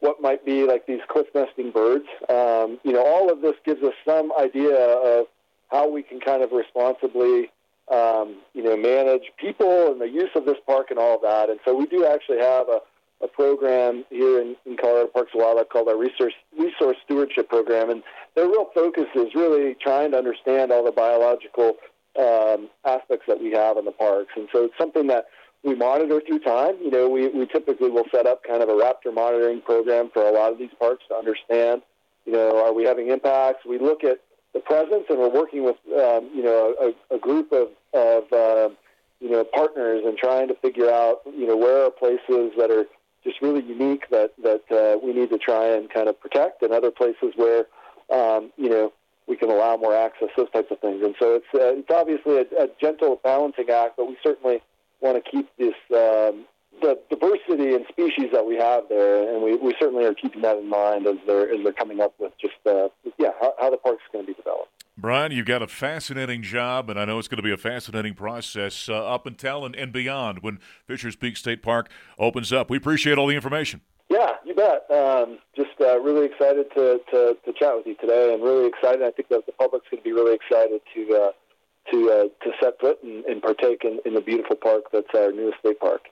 what 0.00 0.20
might 0.22 0.44
be 0.44 0.64
like 0.64 0.86
these 0.86 1.00
cliff 1.08 1.26
nesting 1.34 1.70
birds. 1.70 2.06
Um, 2.28 2.78
you 2.84 2.92
know, 2.92 3.04
all 3.04 3.30
of 3.30 3.40
this 3.40 3.56
gives 3.64 3.82
us 3.82 3.94
some 4.06 4.32
idea 4.38 4.74
of 4.74 5.26
how 5.70 5.90
we 5.90 6.02
can 6.02 6.20
kind 6.20 6.42
of 6.42 6.52
responsibly 6.52 7.50
um, 7.92 8.36
you 8.54 8.62
know, 8.62 8.76
manage 8.76 9.32
people 9.36 9.92
and 9.92 10.00
the 10.00 10.08
use 10.08 10.30
of 10.34 10.46
this 10.46 10.56
park 10.66 10.90
and 10.90 10.98
all 10.98 11.16
of 11.16 11.22
that. 11.22 11.50
And 11.50 11.60
so 11.64 11.74
we 11.74 11.86
do 11.86 12.06
actually 12.06 12.38
have 12.38 12.68
a, 12.68 12.80
a 13.22 13.28
program 13.28 14.04
here 14.10 14.40
in, 14.40 14.56
in 14.66 14.76
Colorado 14.76 15.08
Parks 15.08 15.32
and 15.34 15.42
Wildlife 15.42 15.68
called 15.68 15.88
our 15.88 15.98
Resource, 15.98 16.34
Resource 16.58 16.96
Stewardship 17.04 17.48
Program. 17.48 17.90
And 17.90 18.02
their 18.34 18.46
real 18.46 18.68
focus 18.74 19.06
is 19.14 19.34
really 19.34 19.74
trying 19.80 20.12
to 20.12 20.18
understand 20.18 20.72
all 20.72 20.84
the 20.84 20.92
biological 20.92 21.76
um, 22.18 22.68
aspects 22.84 23.26
that 23.28 23.40
we 23.40 23.52
have 23.52 23.76
in 23.76 23.84
the 23.84 23.92
parks. 23.92 24.32
And 24.36 24.48
so 24.52 24.64
it's 24.64 24.78
something 24.78 25.06
that 25.08 25.26
we 25.62 25.74
monitor 25.74 26.20
through 26.26 26.40
time. 26.40 26.76
You 26.82 26.90
know, 26.90 27.08
we, 27.08 27.28
we 27.28 27.46
typically 27.46 27.90
will 27.90 28.06
set 28.10 28.26
up 28.26 28.44
kind 28.44 28.62
of 28.62 28.68
a 28.68 28.72
raptor 28.72 29.12
monitoring 29.12 29.60
program 29.62 30.10
for 30.12 30.26
a 30.26 30.32
lot 30.32 30.52
of 30.52 30.58
these 30.58 30.70
parks 30.78 31.04
to 31.08 31.14
understand, 31.14 31.82
you 32.26 32.32
know, 32.32 32.64
are 32.64 32.72
we 32.72 32.84
having 32.84 33.08
impacts? 33.08 33.64
We 33.66 33.78
look 33.78 34.04
at 34.04 34.20
the 34.54 34.60
presence, 34.60 35.04
and 35.10 35.18
we're 35.18 35.28
working 35.28 35.64
with 35.64 35.76
um, 35.88 36.30
you 36.34 36.42
know 36.42 36.74
a, 36.80 37.14
a 37.16 37.18
group 37.18 37.52
of 37.52 37.68
of 37.92 38.32
uh, 38.32 38.68
you 39.20 39.30
know 39.30 39.44
partners 39.44 40.02
and 40.06 40.16
trying 40.16 40.48
to 40.48 40.54
figure 40.54 40.90
out 40.90 41.20
you 41.26 41.46
know 41.46 41.56
where 41.56 41.84
are 41.84 41.90
places 41.90 42.52
that 42.56 42.70
are 42.70 42.86
just 43.24 43.42
really 43.42 43.62
unique 43.62 44.08
that 44.10 44.32
that 44.42 44.62
uh, 44.70 44.98
we 45.04 45.12
need 45.12 45.30
to 45.30 45.38
try 45.38 45.66
and 45.66 45.90
kind 45.90 46.08
of 46.08 46.18
protect, 46.18 46.62
and 46.62 46.72
other 46.72 46.90
places 46.90 47.32
where 47.36 47.66
um, 48.10 48.50
you 48.56 48.70
know 48.70 48.92
we 49.26 49.36
can 49.36 49.50
allow 49.50 49.76
more 49.76 49.94
access, 49.94 50.28
those 50.36 50.50
types 50.50 50.70
of 50.70 50.78
things. 50.80 51.02
And 51.02 51.14
so 51.18 51.34
it's 51.34 51.46
uh, 51.54 51.74
it's 51.78 51.90
obviously 51.90 52.36
a, 52.38 52.64
a 52.64 52.68
gentle 52.80 53.20
balancing 53.22 53.68
act, 53.70 53.96
but 53.96 54.06
we 54.06 54.16
certainly 54.22 54.62
want 55.00 55.22
to 55.22 55.30
keep 55.30 55.48
this 55.58 55.74
um, 55.92 56.46
the 56.80 56.98
diversity 57.10 57.74
and 57.74 57.84
species 57.88 58.30
that 58.32 58.46
we 58.46 58.56
have 58.56 58.84
there, 58.88 59.32
and 59.32 59.42
we, 59.42 59.56
we 59.56 59.74
certainly 59.80 60.04
are 60.04 60.14
keeping 60.14 60.42
that 60.42 60.56
in 60.56 60.68
mind 60.68 61.06
as 61.06 61.16
they're 61.26 61.52
as 61.52 61.62
they're 61.62 61.72
coming 61.72 62.00
up 62.00 62.14
with 62.18 62.32
just 62.40 62.54
uh, 62.66 62.88
yeah 63.18 63.30
how, 63.40 63.54
how 63.58 63.70
the 63.70 63.76
park's 63.76 64.02
going 64.12 64.24
to 64.24 64.32
be 64.32 64.34
developed. 64.34 64.70
Brian, 64.96 65.32
you've 65.32 65.46
got 65.46 65.60
a 65.60 65.66
fascinating 65.66 66.42
job, 66.42 66.88
and 66.88 67.00
I 67.00 67.04
know 67.04 67.18
it's 67.18 67.26
going 67.26 67.38
to 67.38 67.42
be 67.42 67.52
a 67.52 67.56
fascinating 67.56 68.14
process 68.14 68.88
uh, 68.88 68.94
up 68.94 69.26
until 69.26 69.64
and, 69.64 69.74
and 69.74 69.92
beyond 69.92 70.38
when 70.42 70.58
Fisher's 70.86 71.16
Peak 71.16 71.36
State 71.36 71.62
Park 71.62 71.90
opens 72.18 72.52
up. 72.52 72.70
We 72.70 72.76
appreciate 72.76 73.18
all 73.18 73.26
the 73.26 73.34
information. 73.34 73.80
Yeah, 74.08 74.34
you 74.44 74.54
bet. 74.54 74.88
Um, 74.90 75.38
just 75.56 75.80
uh, 75.80 75.98
really 76.00 76.26
excited 76.26 76.66
to, 76.76 77.00
to, 77.10 77.36
to, 77.44 77.52
chat 77.58 77.74
with 77.76 77.86
you 77.86 77.96
today, 77.96 78.32
and 78.32 78.42
really 78.42 78.68
excited. 78.68 79.02
I 79.02 79.10
think 79.10 79.28
that 79.30 79.46
the 79.46 79.52
public's 79.52 79.86
going 79.90 80.02
to 80.02 80.04
be 80.04 80.12
really 80.12 80.34
excited 80.34 80.80
to 80.94 81.14
uh, 81.14 81.32
to 81.90 82.10
uh, 82.10 82.44
to 82.44 82.52
set 82.62 82.78
foot 82.80 83.02
and, 83.02 83.24
and 83.24 83.42
partake 83.42 83.84
in, 83.84 83.98
in 84.04 84.14
the 84.14 84.20
beautiful 84.20 84.56
park 84.56 84.84
that's 84.92 85.08
our 85.14 85.32
newest 85.32 85.58
state 85.58 85.80
park. 85.80 86.02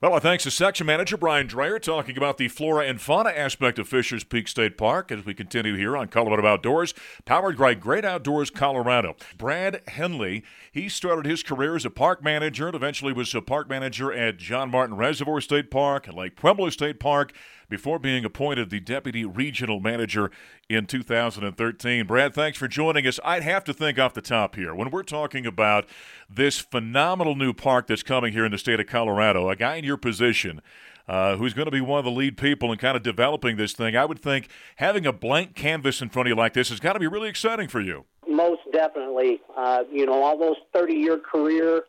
Well, 0.00 0.12
our 0.12 0.20
thanks 0.20 0.42
to 0.42 0.50
section 0.50 0.88
manager 0.88 1.16
Brian 1.16 1.46
Dreher 1.46 1.80
talking 1.80 2.16
about 2.16 2.36
the 2.36 2.48
flora 2.48 2.84
and 2.84 3.00
fauna 3.00 3.30
aspect 3.30 3.78
of 3.78 3.88
Fisher's 3.88 4.24
Peak 4.24 4.48
State 4.48 4.76
Park 4.76 5.12
as 5.12 5.24
we 5.24 5.34
continue 5.34 5.76
here 5.76 5.96
on 5.96 6.08
Colorado 6.08 6.44
Outdoors, 6.48 6.94
powered 7.24 7.56
by 7.56 7.74
Great 7.74 8.04
Outdoors 8.04 8.50
Colorado. 8.50 9.14
Brad 9.38 9.82
Henley, 9.86 10.42
he 10.72 10.88
started 10.88 11.26
his 11.26 11.44
career 11.44 11.76
as 11.76 11.84
a 11.84 11.90
park 11.90 12.24
manager 12.24 12.66
and 12.66 12.74
eventually 12.74 13.12
was 13.12 13.32
a 13.36 13.40
park 13.40 13.68
manager 13.68 14.12
at 14.12 14.36
John 14.36 14.68
Martin 14.68 14.96
Reservoir 14.96 15.40
State 15.40 15.70
Park 15.70 16.08
and 16.08 16.16
Lake 16.16 16.34
Pueblo 16.34 16.70
State 16.70 16.98
Park 16.98 17.32
before 17.68 17.98
being 17.98 18.24
appointed 18.24 18.70
the 18.70 18.80
deputy 18.80 19.24
regional 19.24 19.80
manager 19.80 20.30
in 20.68 20.86
2013. 20.86 22.06
Brad, 22.06 22.34
thanks 22.34 22.58
for 22.58 22.68
joining 22.68 23.06
us. 23.06 23.20
I'd 23.24 23.42
have 23.42 23.64
to 23.64 23.74
think 23.74 23.98
off 23.98 24.14
the 24.14 24.22
top 24.22 24.56
here 24.56 24.74
when 24.74 24.90
we're 24.90 25.02
talking 25.02 25.46
about 25.46 25.86
this 26.28 26.58
phenomenal 26.58 27.34
new 27.34 27.52
park 27.52 27.86
that's 27.86 28.02
coming 28.02 28.32
here 28.32 28.44
in 28.44 28.52
the 28.52 28.58
state 28.58 28.80
of 28.80 28.86
Colorado, 28.86 29.48
a 29.48 29.56
guy 29.56 29.76
in 29.76 29.84
your 29.84 29.96
position. 29.96 30.60
Uh, 31.06 31.36
who's 31.36 31.52
going 31.52 31.66
to 31.66 31.70
be 31.70 31.82
one 31.82 31.98
of 31.98 32.04
the 32.04 32.10
lead 32.10 32.38
people 32.38 32.72
in 32.72 32.78
kind 32.78 32.96
of 32.96 33.02
developing 33.02 33.56
this 33.56 33.74
thing? 33.74 33.94
I 33.94 34.06
would 34.06 34.18
think 34.18 34.48
having 34.76 35.04
a 35.04 35.12
blank 35.12 35.54
canvas 35.54 36.00
in 36.00 36.08
front 36.08 36.28
of 36.28 36.30
you 36.30 36.36
like 36.36 36.54
this 36.54 36.70
has 36.70 36.80
got 36.80 36.94
to 36.94 36.98
be 36.98 37.06
really 37.06 37.28
exciting 37.28 37.68
for 37.68 37.80
you. 37.80 38.06
Most 38.26 38.62
definitely. 38.72 39.40
Uh, 39.54 39.84
you 39.92 40.06
know, 40.06 40.22
almost 40.22 40.60
30 40.72 40.94
year 40.94 41.18
career, 41.18 41.84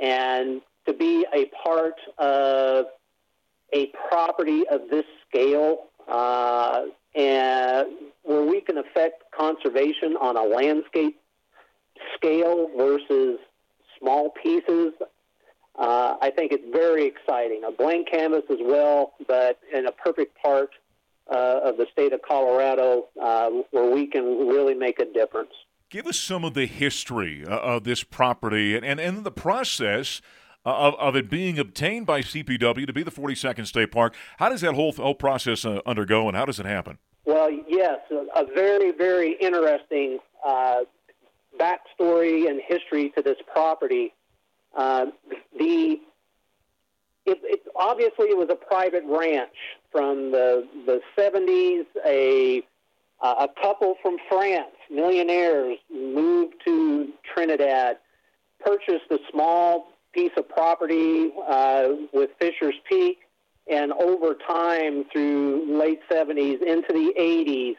and 0.00 0.62
to 0.86 0.94
be 0.94 1.26
a 1.34 1.46
part 1.62 1.94
of 2.16 2.86
a 3.76 3.92
property 4.08 4.66
of 4.68 4.88
this 4.90 5.04
scale 5.28 5.84
uh, 6.08 6.82
and 7.14 7.86
where 8.22 8.42
we 8.42 8.60
can 8.60 8.78
affect 8.78 9.24
conservation 9.36 10.16
on 10.20 10.36
a 10.36 10.42
landscape 10.42 11.18
scale 12.14 12.70
versus 12.76 13.38
small 13.98 14.30
pieces, 14.42 14.92
uh, 15.78 16.16
I 16.20 16.30
think 16.34 16.52
it's 16.52 16.64
very 16.72 17.06
exciting. 17.06 17.62
A 17.66 17.70
blank 17.70 18.08
canvas 18.10 18.44
as 18.50 18.58
well, 18.62 19.12
but 19.26 19.58
in 19.72 19.86
a 19.86 19.92
perfect 19.92 20.36
part 20.42 20.70
uh, 21.30 21.60
of 21.64 21.76
the 21.76 21.86
state 21.92 22.12
of 22.12 22.20
Colorado 22.22 23.08
uh, 23.22 23.50
where 23.72 23.90
we 23.90 24.06
can 24.06 24.48
really 24.48 24.74
make 24.74 24.98
a 25.00 25.04
difference. 25.04 25.52
Give 25.90 26.06
us 26.06 26.18
some 26.18 26.44
of 26.44 26.54
the 26.54 26.66
history 26.66 27.44
uh, 27.46 27.56
of 27.56 27.84
this 27.84 28.02
property 28.02 28.74
and, 28.74 28.84
and, 28.84 28.98
and 28.98 29.24
the 29.24 29.30
process 29.30 30.20
of, 30.66 30.94
of 30.96 31.16
it 31.16 31.30
being 31.30 31.58
obtained 31.58 32.06
by 32.06 32.20
CPW 32.20 32.86
to 32.86 32.92
be 32.92 33.02
the 33.02 33.10
42nd 33.10 33.66
State 33.66 33.92
Park. 33.92 34.14
How 34.38 34.48
does 34.48 34.60
that 34.62 34.74
whole, 34.74 34.92
whole 34.92 35.14
process 35.14 35.64
uh, 35.64 35.80
undergo, 35.86 36.28
and 36.28 36.36
how 36.36 36.44
does 36.44 36.58
it 36.58 36.66
happen? 36.66 36.98
Well, 37.24 37.50
yes, 37.68 38.00
a, 38.34 38.44
very, 38.44 38.92
very 38.92 39.36
interesting 39.40 40.18
uh, 40.44 40.80
backstory 41.58 42.48
and 42.48 42.60
history 42.66 43.10
to 43.16 43.22
this 43.22 43.36
property. 43.52 44.12
Uh, 44.76 45.06
the 45.58 46.00
it, 47.24 47.40
it, 47.42 47.62
obviously 47.74 48.26
it 48.26 48.36
was 48.36 48.48
a 48.50 48.54
private 48.54 49.02
ranch 49.06 49.56
from 49.90 50.30
the 50.30 50.68
the 50.84 51.00
70s. 51.18 51.86
A 52.06 52.62
a 53.22 53.48
couple 53.60 53.94
from 54.02 54.18
France, 54.28 54.76
millionaires, 54.90 55.78
moved 55.90 56.54
to 56.66 57.08
Trinidad, 57.34 57.96
purchased 58.60 59.10
a 59.10 59.18
small 59.32 59.88
piece 60.16 60.32
of 60.38 60.48
property 60.48 61.30
uh, 61.46 61.90
with 62.12 62.30
Fisher's 62.40 62.74
Peak, 62.88 63.18
and 63.70 63.92
over 63.92 64.34
time 64.34 65.04
through 65.12 65.78
late 65.78 66.00
70s 66.10 66.62
into 66.62 66.88
the 66.88 67.12
80s, 67.18 67.76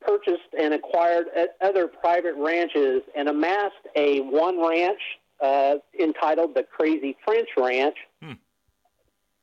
purchased 0.00 0.52
and 0.58 0.74
acquired 0.74 1.26
other 1.60 1.86
private 1.86 2.34
ranches 2.36 3.02
and 3.16 3.28
amassed 3.28 3.86
a 3.94 4.18
one 4.20 4.60
ranch 4.60 4.98
uh, 5.40 5.76
entitled 5.98 6.56
the 6.56 6.64
Crazy 6.64 7.16
French 7.24 7.48
Ranch 7.56 7.96
hmm. 8.20 8.32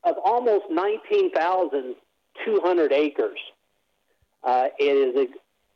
of 0.04 0.16
almost 0.22 0.66
19,200 0.70 2.92
acres. 2.92 3.38
Uh, 4.44 4.68
it 4.78 5.16
is 5.16 5.28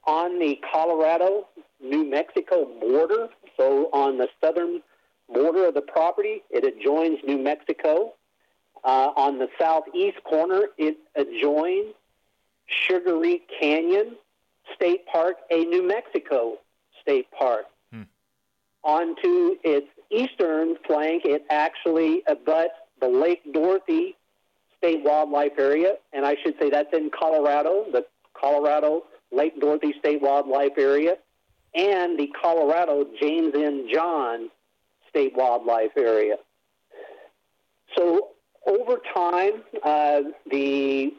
on 0.05 0.38
the 0.38 0.61
Colorado 0.71 1.49
New 1.81 2.05
Mexico 2.05 2.67
border, 2.81 3.31
so 3.57 3.88
on 3.93 4.19
the 4.19 4.29
southern 4.41 4.83
border 5.33 5.68
of 5.68 5.75
the 5.75 5.83
property. 5.83 6.42
It 6.51 6.64
adjoins 6.64 7.18
New 7.25 7.38
Mexico. 7.38 8.14
Uh, 8.85 9.11
on 9.16 9.38
the 9.38 9.49
southeast 9.59 10.23
corner, 10.25 10.66
it 10.77 10.97
adjoins 11.14 11.95
Sugarite 12.66 13.49
Canyon 13.61 14.16
State 14.75 15.07
Park, 15.07 15.37
a 15.51 15.64
New 15.64 15.87
Mexico 15.87 16.59
state 17.01 17.31
park. 17.31 17.66
Hmm. 17.92 18.03
Onto 18.83 19.57
its 19.62 19.88
eastern 20.11 20.77
flank, 20.87 21.25
it 21.25 21.45
actually 21.51 22.23
abuts 22.27 22.75
the 23.01 23.09
Lake 23.09 23.42
Dorothy 23.53 24.16
State 24.79 25.03
Wildlife 25.05 25.59
Area, 25.59 25.97
and 26.12 26.25
I 26.25 26.37
should 26.42 26.55
say 26.59 26.71
that's 26.71 26.92
in 26.92 27.11
Colorado, 27.11 27.87
the 27.92 28.05
Colorado 28.35 29.05
Lake 29.31 29.61
Dorothy 29.61 29.95
State 29.99 30.21
Wildlife 30.21 30.77
Area, 30.77 31.16
and 31.75 32.18
the 32.18 32.29
Colorado 32.40 33.07
James 33.21 33.55
M. 33.55 33.87
John 33.92 34.51
state 35.12 35.35
wildlife 35.37 35.92
area. 35.96 36.37
So 37.96 38.31
over 38.66 38.98
time, 39.14 39.62
uh, 39.85 40.22
the 40.51 41.12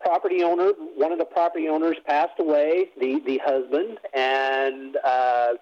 property 0.00 0.42
owner, 0.42 0.72
one 0.94 1.12
of 1.12 1.18
the 1.18 1.24
property 1.24 1.68
owners 1.68 1.96
passed 2.06 2.38
away, 2.38 2.90
the, 3.00 3.20
the 3.26 3.40
husband, 3.44 3.98
and 4.14 4.96
uh, 5.02 5.54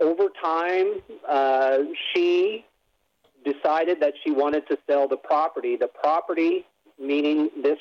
over 0.00 0.28
time, 0.42 1.00
uh, 1.26 1.78
she 2.12 2.64
decided 3.44 4.00
that 4.00 4.14
she 4.22 4.30
wanted 4.30 4.66
to 4.68 4.78
sell 4.86 5.08
the 5.08 5.16
property. 5.16 5.76
The 5.76 5.88
property, 5.88 6.66
meaning 6.98 7.50
this 7.62 7.78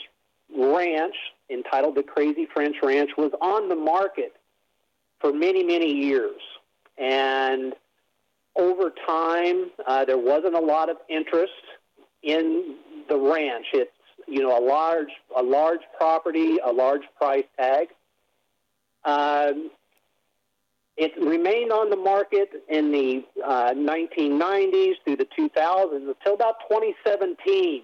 ranch 0.58 1.16
entitled 1.50 1.96
the 1.96 2.04
Crazy 2.04 2.48
French 2.54 2.78
Ranch, 2.82 3.12
was 3.18 3.32
on 3.42 3.68
the 3.68 3.76
market 3.76 4.34
for 5.20 5.34
many, 5.34 5.64
many 5.64 5.92
years. 5.92 6.40
And 6.98 7.74
over 8.56 8.92
time, 9.06 9.72
uh, 9.86 10.06
there 10.06 10.18
wasn't 10.18 10.56
a 10.56 10.60
lot 10.60 10.90
of 10.90 10.98
interest 11.10 11.54
in 12.24 12.76
the 13.10 13.18
ranch. 13.18 13.68
It's 13.74 13.92
you 14.28 14.42
know 14.42 14.58
a 14.58 14.64
large 14.64 15.12
a 15.38 15.44
large 15.44 15.82
property, 15.98 16.58
a 16.64 16.72
large 16.72 17.04
price 17.18 17.46
tag. 17.58 17.90
Um, 19.04 19.70
it 20.98 21.12
remained 21.22 21.72
on 21.72 21.90
the 21.90 21.98
market 21.98 22.50
in 22.70 22.92
the 22.92 23.26
uh, 23.46 23.74
1990s 23.74 24.94
through 25.04 25.18
the 25.18 25.28
2000s 25.38 25.94
until 25.94 26.34
about 26.34 26.56
2017, 26.70 27.84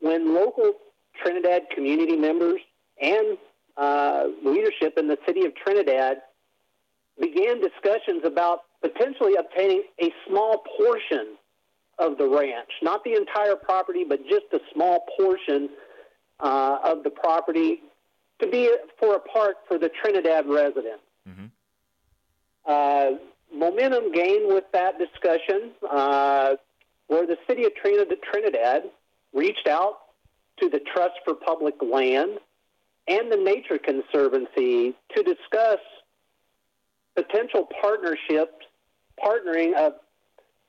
when 0.00 0.34
local 0.34 0.74
Trinidad 1.22 1.62
community 1.74 2.16
members 2.16 2.60
and 3.00 3.38
uh, 3.76 4.26
leadership 4.44 4.98
in 4.98 5.08
the 5.08 5.18
city 5.26 5.46
of 5.46 5.54
Trinidad 5.54 6.18
began 7.18 7.60
discussions 7.60 8.22
about 8.24 8.64
potentially 8.80 9.34
obtaining 9.38 9.82
a 10.02 10.12
small 10.26 10.64
portion 10.78 11.36
of 11.98 12.16
the 12.16 12.26
ranch, 12.26 12.70
not 12.82 13.04
the 13.04 13.14
entire 13.14 13.56
property, 13.56 14.04
but 14.08 14.20
just 14.28 14.46
a 14.52 14.60
small 14.72 15.06
portion 15.18 15.68
uh, 16.40 16.78
of 16.82 17.02
the 17.04 17.10
property 17.10 17.82
to 18.40 18.48
be 18.48 18.70
for 18.98 19.16
a 19.16 19.20
park 19.20 19.56
for 19.68 19.78
the 19.78 19.90
Trinidad 20.02 20.46
residents. 20.46 21.02
Mm-hmm. 21.28 21.46
Uh, 22.66 23.18
momentum 23.54 24.12
gained 24.12 24.52
with 24.52 24.64
that 24.72 24.98
discussion, 24.98 25.72
uh, 25.88 26.56
where 27.08 27.26
the 27.26 27.36
city 27.46 27.64
of 27.64 27.72
Trinidad 27.74 28.84
reached 29.34 29.66
out 29.66 29.98
to 30.60 30.68
the 30.68 30.80
Trust 30.94 31.14
for 31.24 31.34
Public 31.34 31.74
Land 31.82 32.38
and 33.08 33.30
the 33.30 33.36
Nature 33.36 33.78
Conservancy 33.78 34.94
to 35.14 35.22
discuss 35.22 35.80
potential 37.16 37.68
partnerships 37.82 38.64
partnering 39.24 39.74
of 39.74 39.94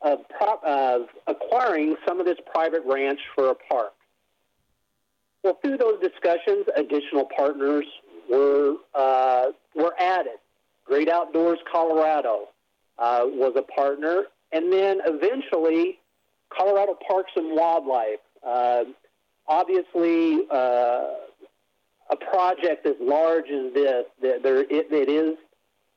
of, 0.03 0.27
prop, 0.29 0.63
of 0.63 1.03
acquiring 1.27 1.95
some 2.07 2.19
of 2.19 2.25
this 2.25 2.37
private 2.51 2.81
ranch 2.85 3.19
for 3.35 3.49
a 3.49 3.55
park. 3.55 3.93
Well, 5.43 5.57
through 5.61 5.77
those 5.77 5.99
discussions, 6.01 6.65
additional 6.75 7.27
partners 7.35 7.85
were 8.29 8.75
uh, 8.93 9.47
were 9.75 9.93
added. 9.99 10.39
Great 10.85 11.09
Outdoors 11.09 11.59
Colorado 11.71 12.49
uh, 12.97 13.21
was 13.25 13.53
a 13.55 13.61
partner, 13.61 14.25
and 14.51 14.71
then 14.71 15.01
eventually 15.05 15.99
Colorado 16.49 16.97
Parks 17.07 17.31
and 17.35 17.55
Wildlife. 17.55 18.19
Uh, 18.45 18.83
obviously, 19.47 20.45
uh, 20.51 21.03
a 22.09 22.15
project 22.31 22.85
as 22.85 22.95
large 22.99 23.49
as 23.49 23.73
this, 23.73 24.05
there 24.21 24.61
it, 24.61 24.91
it 24.91 25.09
is 25.09 25.37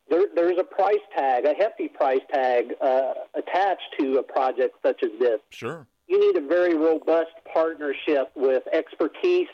there, 0.09 0.25
there's 0.35 0.59
a 0.59 0.65
price 0.65 0.99
tag, 1.17 1.45
a 1.45 1.55
hefty 1.55 1.89
price 1.89 2.21
tag 2.33 2.75
uh, 2.81 3.15
attached 3.35 3.95
to 3.99 4.19
a 4.19 4.23
project 4.23 4.77
such 4.83 5.03
as 5.03 5.11
this. 5.19 5.41
Sure. 5.51 5.87
You 6.07 6.21
need 6.21 6.43
a 6.43 6.47
very 6.47 6.75
robust 6.75 7.33
partnership 7.53 8.31
with 8.35 8.63
expertise 8.73 9.49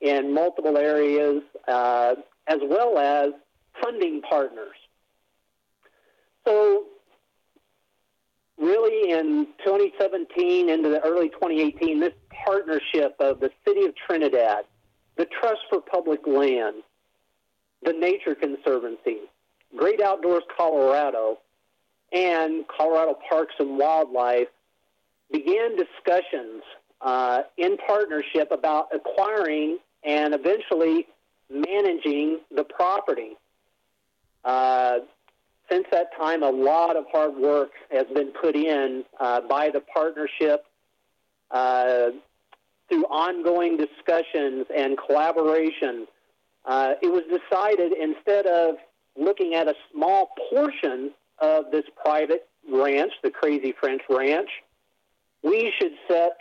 in 0.00 0.32
multiple 0.32 0.78
areas, 0.78 1.42
uh, 1.66 2.14
as 2.46 2.58
well 2.62 2.98
as 2.98 3.32
funding 3.82 4.22
partners. 4.22 4.76
So, 6.46 6.84
really, 8.58 9.10
in 9.10 9.48
2017 9.64 10.68
into 10.70 10.88
the 10.88 11.00
early 11.04 11.28
2018, 11.30 12.00
this 12.00 12.14
partnership 12.44 13.16
of 13.18 13.40
the 13.40 13.50
City 13.66 13.84
of 13.84 13.94
Trinidad, 13.96 14.64
the 15.16 15.26
Trust 15.26 15.60
for 15.68 15.80
Public 15.80 16.26
Land, 16.26 16.82
the 17.82 17.92
Nature 17.92 18.34
Conservancy, 18.34 19.18
Great 19.76 20.00
Outdoors 20.00 20.42
Colorado, 20.56 21.38
and 22.12 22.64
Colorado 22.66 23.16
Parks 23.28 23.54
and 23.58 23.78
Wildlife 23.78 24.48
began 25.30 25.76
discussions 25.76 26.62
uh, 27.00 27.42
in 27.56 27.76
partnership 27.76 28.50
about 28.50 28.88
acquiring 28.92 29.78
and 30.02 30.34
eventually 30.34 31.06
managing 31.48 32.40
the 32.54 32.64
property. 32.64 33.36
Uh, 34.44 34.98
since 35.70 35.86
that 35.92 36.16
time, 36.16 36.42
a 36.42 36.50
lot 36.50 36.96
of 36.96 37.04
hard 37.12 37.36
work 37.36 37.70
has 37.90 38.06
been 38.12 38.32
put 38.32 38.56
in 38.56 39.04
uh, 39.20 39.40
by 39.42 39.70
the 39.70 39.80
partnership 39.80 40.64
uh, 41.50 42.10
through 42.88 43.04
ongoing 43.04 43.76
discussions 43.76 44.66
and 44.74 44.98
collaboration. 44.98 46.06
Uh, 46.64 46.94
it 47.00 47.06
was 47.06 47.22
decided 47.24 47.92
instead 47.92 48.46
of 48.46 48.76
looking 49.16 49.54
at 49.54 49.68
a 49.68 49.74
small 49.92 50.30
portion 50.50 51.10
of 51.38 51.70
this 51.70 51.84
private 52.02 52.48
ranch, 52.70 53.12
the 53.22 53.30
Crazy 53.30 53.72
French 53.78 54.02
Ranch, 54.08 54.48
we 55.42 55.72
should 55.78 55.92
set 56.08 56.38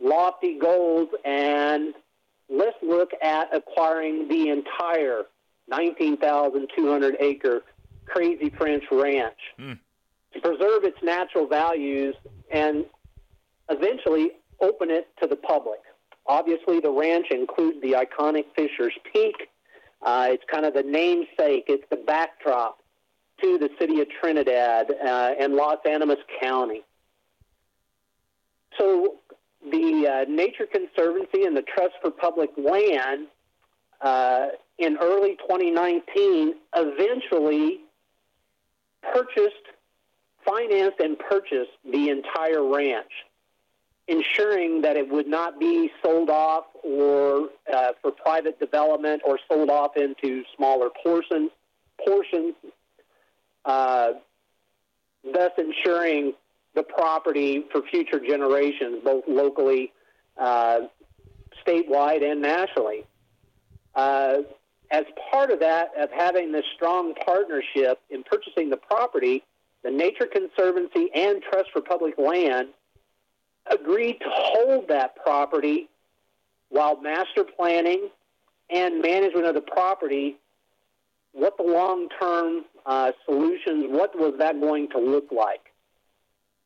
lofty 0.00 0.58
goals 0.58 1.08
and 1.24 1.94
let's 2.48 2.76
look 2.82 3.10
at 3.22 3.54
acquiring 3.54 4.28
the 4.28 4.48
entire 4.48 5.22
19,200 5.68 7.16
acre 7.20 7.62
Crazy 8.06 8.50
French 8.50 8.84
Ranch 8.90 9.38
mm. 9.58 9.78
to 10.32 10.40
preserve 10.40 10.84
its 10.84 10.98
natural 11.02 11.46
values 11.46 12.14
and 12.50 12.84
eventually 13.70 14.32
open 14.60 14.90
it 14.90 15.08
to 15.20 15.26
the 15.26 15.36
public. 15.36 15.80
Obviously, 16.26 16.80
the 16.80 16.90
ranch 16.90 17.26
includes 17.30 17.80
the 17.80 17.92
iconic 17.92 18.44
Fisher's 18.54 18.94
Peak, 19.12 19.48
uh, 20.02 20.28
it's 20.30 20.44
kind 20.50 20.64
of 20.64 20.74
the 20.74 20.82
namesake, 20.82 21.64
it's 21.68 21.84
the 21.90 21.96
backdrop 21.96 22.78
to 23.40 23.58
the 23.58 23.70
city 23.78 24.00
of 24.00 24.08
Trinidad 24.20 24.90
uh, 24.90 25.34
and 25.38 25.54
Las 25.54 25.78
Animas 25.88 26.18
County. 26.40 26.82
So 28.78 29.16
the 29.70 30.24
uh, 30.26 30.30
Nature 30.30 30.66
Conservancy 30.66 31.44
and 31.44 31.56
the 31.56 31.62
Trust 31.62 31.94
for 32.02 32.10
Public 32.10 32.50
Land 32.56 33.26
uh, 34.00 34.48
in 34.78 34.96
early 35.00 35.36
2019 35.36 36.54
eventually 36.74 37.80
purchased, 39.12 39.54
financed, 40.44 41.00
and 41.00 41.18
purchased 41.18 41.70
the 41.90 42.08
entire 42.08 42.64
ranch 42.64 43.10
ensuring 44.08 44.82
that 44.82 44.96
it 44.96 45.08
would 45.08 45.28
not 45.28 45.60
be 45.60 45.90
sold 46.02 46.28
off 46.28 46.64
or 46.82 47.48
uh, 47.72 47.92
for 48.00 48.10
private 48.10 48.58
development 48.58 49.22
or 49.24 49.38
sold 49.48 49.70
off 49.70 49.96
into 49.96 50.42
smaller 50.56 50.88
portions, 51.02 51.50
portions, 52.04 52.54
uh, 53.64 54.12
thus 55.32 55.52
ensuring 55.56 56.32
the 56.74 56.82
property 56.82 57.64
for 57.70 57.82
future 57.82 58.18
generations, 58.18 59.00
both 59.04 59.24
locally, 59.28 59.92
uh, 60.36 60.80
statewide, 61.64 62.28
and 62.28 62.42
nationally. 62.42 63.04
Uh, 63.94 64.38
as 64.90 65.04
part 65.30 65.50
of 65.50 65.60
that, 65.60 65.90
of 65.96 66.10
having 66.10 66.52
this 66.52 66.64
strong 66.74 67.14
partnership 67.14 68.00
in 68.10 68.22
purchasing 68.24 68.68
the 68.68 68.76
property, 68.76 69.42
the 69.84 69.90
Nature 69.90 70.26
Conservancy 70.26 71.08
and 71.14 71.42
Trust 71.42 71.70
for 71.72 71.80
Public 71.80 72.18
Land 72.18 72.68
agreed 73.70 74.18
to 74.20 74.28
hold 74.28 74.88
that 74.88 75.16
property 75.16 75.88
while 76.68 77.00
master 77.00 77.44
planning 77.44 78.08
and 78.70 79.02
management 79.02 79.46
of 79.46 79.54
the 79.54 79.60
property, 79.60 80.36
what 81.32 81.56
the 81.58 81.62
long 81.62 82.08
term 82.20 82.64
uh, 82.86 83.12
solutions, 83.26 83.86
what 83.90 84.18
was 84.18 84.34
that 84.38 84.58
going 84.60 84.88
to 84.90 84.98
look 84.98 85.28
like? 85.30 85.60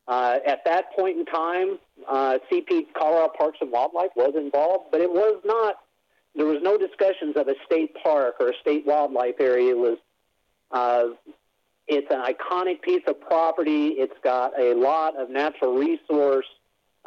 Uh, 0.09 0.39
at 0.47 0.65
that 0.65 0.93
point 0.93 1.19
in 1.19 1.27
time, 1.27 1.79
uh, 2.09 2.39
CP 2.51 2.87
Colorado 2.97 3.33
Parks 3.37 3.59
and 3.61 3.73
Wildlife 3.73 4.13
was 4.15 4.35
involved, 4.37 4.87
but 4.93 5.01
it 5.01 5.11
was 5.11 5.41
not. 5.45 5.77
There 6.37 6.47
was 6.47 6.59
no 6.63 6.79
discussions 6.79 7.37
of 7.37 7.49
a 7.49 7.55
state 7.65 7.97
park 8.03 8.37
or 8.39 8.51
a 8.51 8.57
state 8.61 8.87
wildlife 8.87 9.41
area. 9.41 9.71
It 9.71 9.79
was. 9.79 9.99
Uh, 10.71 11.09
it's 11.89 12.09
an 12.11 12.23
iconic 12.23 12.83
piece 12.83 13.03
of 13.07 13.21
property. 13.21 13.89
It's 13.91 14.17
got 14.23 14.59
a 14.59 14.75
lot 14.75 15.17
of 15.17 15.31
natural 15.31 15.77
resource 15.77 16.47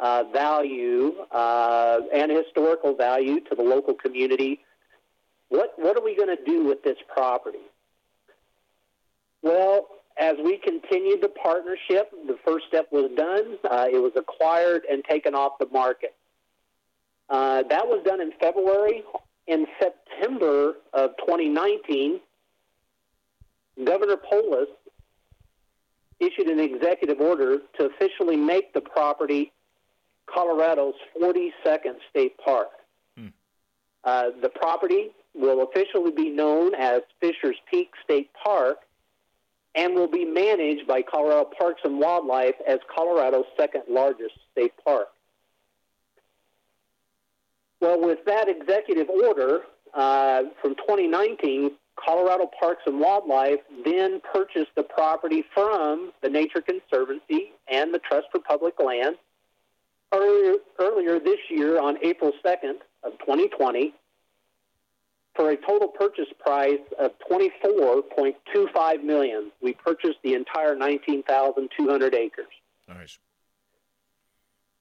uh, 0.00 0.24
value 0.32 1.14
uh, 1.30 2.00
and 2.12 2.32
historical 2.32 2.94
value 2.94 3.40
to 3.40 3.54
the 3.54 3.62
local 3.62 3.94
community. 3.94 4.60
What 5.48 5.74
what 5.76 5.96
are 5.96 6.02
we 6.02 6.16
going 6.16 6.34
to 6.34 6.44
do 6.44 6.64
with 6.64 6.82
this 6.82 6.96
property? 7.08 7.58
Well, 9.42 9.88
as 10.18 10.36
we 10.42 10.58
continued 10.58 11.22
the 11.22 11.28
partnership, 11.28 12.10
the 12.26 12.36
first 12.44 12.66
step 12.68 12.88
was 12.90 13.10
done. 13.16 13.58
Uh, 13.68 13.86
it 13.92 13.98
was 13.98 14.12
acquired 14.16 14.82
and 14.90 15.04
taken 15.04 15.34
off 15.34 15.52
the 15.58 15.68
market. 15.72 16.14
Uh, 17.28 17.62
that 17.68 17.86
was 17.86 18.02
done 18.04 18.20
in 18.20 18.32
February. 18.40 19.02
In 19.46 19.66
September 19.80 20.74
of 20.92 21.10
2019, 21.18 22.20
Governor 23.84 24.16
Polis 24.16 24.68
issued 26.20 26.48
an 26.48 26.60
executive 26.60 27.20
order 27.20 27.58
to 27.78 27.86
officially 27.86 28.36
make 28.36 28.74
the 28.74 28.80
property 28.80 29.52
Colorado's 30.32 30.94
42nd 31.20 31.96
state 32.10 32.36
park. 32.38 32.68
Hmm. 33.16 33.28
Uh, 34.04 34.30
the 34.42 34.48
property 34.48 35.10
will 35.34 35.62
officially 35.62 36.10
be 36.10 36.30
known 36.30 36.74
as 36.74 37.02
Fisher's 37.20 37.56
Peak 37.70 37.90
State 38.04 38.30
Park 38.42 38.78
and 39.74 39.94
will 39.94 40.08
be 40.08 40.24
managed 40.24 40.86
by 40.86 41.02
Colorado 41.02 41.48
Parks 41.56 41.80
and 41.84 41.98
Wildlife 42.00 42.56
as 42.66 42.80
Colorado's 42.92 43.44
second 43.56 43.82
largest 43.88 44.34
state 44.50 44.72
park. 44.84 45.08
Well, 47.80 48.00
with 48.00 48.24
that 48.26 48.48
executive 48.48 49.08
order 49.08 49.60
uh, 49.94 50.42
from 50.60 50.74
2019, 50.74 51.70
Colorado 51.96 52.50
Parks 52.58 52.82
and 52.86 53.00
Wildlife 53.00 53.60
then 53.84 54.20
purchased 54.32 54.70
the 54.74 54.82
property 54.82 55.44
from 55.54 56.12
the 56.22 56.28
Nature 56.28 56.62
Conservancy 56.62 57.52
and 57.68 57.94
the 57.94 57.98
Trust 58.00 58.26
for 58.32 58.40
Public 58.40 58.74
Land 58.82 59.16
earlier, 60.12 60.54
earlier 60.78 61.18
this 61.18 61.38
year 61.48 61.80
on 61.80 61.96
April 62.04 62.32
2nd 62.44 62.76
of 63.02 63.12
2020 63.20 63.94
for 65.34 65.50
a 65.50 65.56
total 65.56 65.88
purchase 65.88 66.26
price 66.38 66.80
of 66.98 67.12
24.25 67.30 69.04
million. 69.04 69.50
We 69.62 69.74
purchased 69.74 70.18
the 70.22 70.34
entire 70.34 70.74
19,200 70.74 72.14
acres. 72.14 72.46
Nice. 72.88 73.18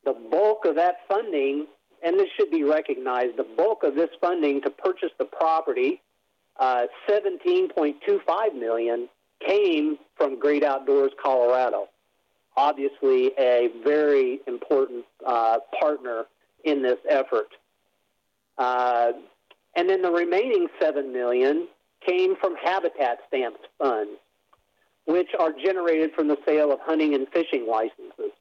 The 0.05 0.15
bulk 0.31 0.65
of 0.65 0.75
that 0.75 1.01
funding, 1.07 1.67
and 2.03 2.19
this 2.19 2.29
should 2.35 2.49
be 2.49 2.63
recognized, 2.63 3.37
the 3.37 3.45
bulk 3.57 3.83
of 3.83 3.95
this 3.95 4.09
funding 4.19 4.61
to 4.61 4.69
purchase 4.69 5.11
the 5.19 5.25
property, 5.25 6.01
uh, 6.59 6.87
17.25 7.07 8.55
million, 8.55 9.07
came 9.45 9.97
from 10.15 10.39
Great 10.39 10.63
Outdoors 10.63 11.11
Colorado 11.21 11.87
obviously 12.57 13.31
a 13.37 13.69
very 13.83 14.41
important 14.47 15.05
uh, 15.25 15.57
partner 15.79 16.25
in 16.63 16.81
this 16.81 16.99
effort. 17.09 17.49
Uh, 18.57 19.13
and 19.75 19.89
then 19.89 20.01
the 20.01 20.11
remaining 20.11 20.67
seven 20.81 21.13
million 21.13 21.67
came 22.05 22.35
from 22.35 22.55
habitat 22.55 23.19
stamps 23.27 23.59
funds, 23.77 24.19
which 25.05 25.29
are 25.39 25.51
generated 25.53 26.11
from 26.13 26.27
the 26.27 26.37
sale 26.45 26.71
of 26.71 26.79
hunting 26.81 27.13
and 27.13 27.27
fishing 27.29 27.67
licenses. 27.67 28.31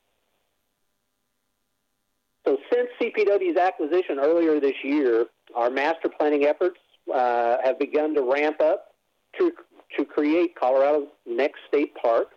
So 2.45 2.57
since 2.73 2.89
CPW's 3.01 3.59
acquisition 3.59 4.19
earlier 4.19 4.59
this 4.59 4.77
year, 4.83 5.27
our 5.55 5.71
master 5.71 6.09
planning 6.09 6.45
efforts 6.45 6.79
uh, 7.13 7.59
have 7.63 7.79
begun 7.79 8.15
to 8.15 8.23
ramp 8.23 8.61
up 8.61 8.95
to, 9.39 9.53
to 9.97 10.05
create 10.05 10.55
Colorado's 10.57 11.09
next 11.27 11.61
state 11.69 11.95
park. 11.95 12.29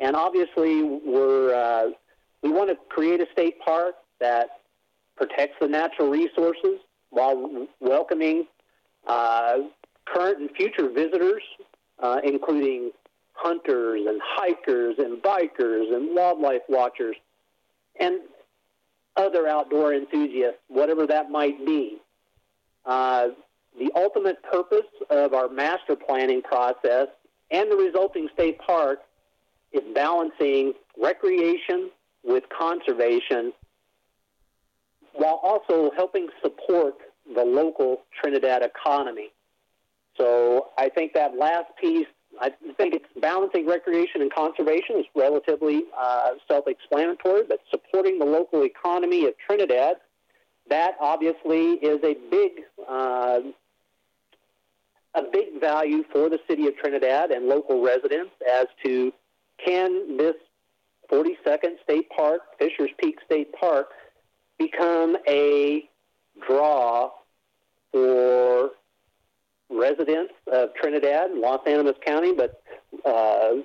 And 0.00 0.16
obviously, 0.16 0.82
we're 0.82 1.54
uh, 1.54 1.90
we 2.42 2.50
want 2.50 2.70
to 2.70 2.76
create 2.88 3.20
a 3.20 3.26
state 3.32 3.60
park 3.60 3.94
that 4.20 4.60
protects 5.16 5.56
the 5.60 5.68
natural 5.68 6.10
resources 6.10 6.80
while 7.10 7.66
welcoming 7.80 8.46
uh, 9.06 9.58
current 10.04 10.40
and 10.40 10.50
future 10.56 10.88
visitors, 10.88 11.42
uh, 12.00 12.20
including 12.24 12.90
hunters 13.32 14.06
and 14.06 14.20
hikers 14.22 14.96
and 14.98 15.22
bikers 15.22 15.94
and 15.94 16.14
wildlife 16.14 16.62
watchers 16.68 17.16
and 17.98 18.20
other 19.16 19.46
outdoor 19.46 19.94
enthusiasts, 19.94 20.58
whatever 20.68 21.06
that 21.06 21.30
might 21.30 21.64
be. 21.64 21.98
Uh, 22.84 23.28
the 23.78 23.90
ultimate 23.96 24.42
purpose 24.42 24.86
of 25.10 25.34
our 25.34 25.48
master 25.48 25.96
planning 25.96 26.42
process 26.42 27.08
and 27.50 27.70
the 27.70 27.76
resulting 27.76 28.28
state 28.32 28.58
park 28.58 29.00
is 29.74 29.82
balancing 29.94 30.72
recreation 30.96 31.90
with 32.22 32.44
conservation 32.56 33.52
while 35.12 35.40
also 35.42 35.90
helping 35.96 36.28
support 36.42 36.94
the 37.34 37.44
local 37.44 38.02
Trinidad 38.20 38.62
economy. 38.62 39.30
So 40.16 40.68
I 40.78 40.88
think 40.88 41.12
that 41.14 41.36
last 41.36 41.66
piece, 41.80 42.06
I 42.40 42.50
think 42.76 42.94
it's 42.94 43.04
balancing 43.20 43.66
recreation 43.66 44.22
and 44.22 44.32
conservation 44.32 44.98
is 44.98 45.06
relatively 45.14 45.84
uh, 45.98 46.30
self-explanatory, 46.48 47.42
but 47.48 47.60
supporting 47.70 48.18
the 48.18 48.24
local 48.24 48.64
economy 48.64 49.26
of 49.26 49.34
Trinidad, 49.44 49.96
that 50.68 50.94
obviously 51.00 51.74
is 51.74 52.00
a 52.02 52.16
big 52.30 52.62
uh, 52.88 53.40
a 55.16 55.22
big 55.32 55.60
value 55.60 56.02
for 56.10 56.28
the 56.28 56.40
city 56.48 56.66
of 56.66 56.76
Trinidad 56.76 57.30
and 57.30 57.46
local 57.46 57.84
residents 57.84 58.32
as 58.50 58.66
to 58.84 59.12
can 59.58 60.16
this 60.16 60.34
42nd 61.10 61.82
State 61.82 62.08
Park, 62.10 62.40
Fisher's 62.58 62.90
Peak 62.98 63.18
State 63.24 63.52
Park, 63.52 63.88
become 64.58 65.16
a 65.28 65.88
draw 66.46 67.10
for 67.92 68.70
residents 69.70 70.32
of 70.50 70.74
Trinidad 70.74 71.30
and 71.30 71.40
Las 71.40 71.60
Animas 71.66 71.96
County, 72.04 72.32
but 72.32 72.62
uh, 73.04 73.56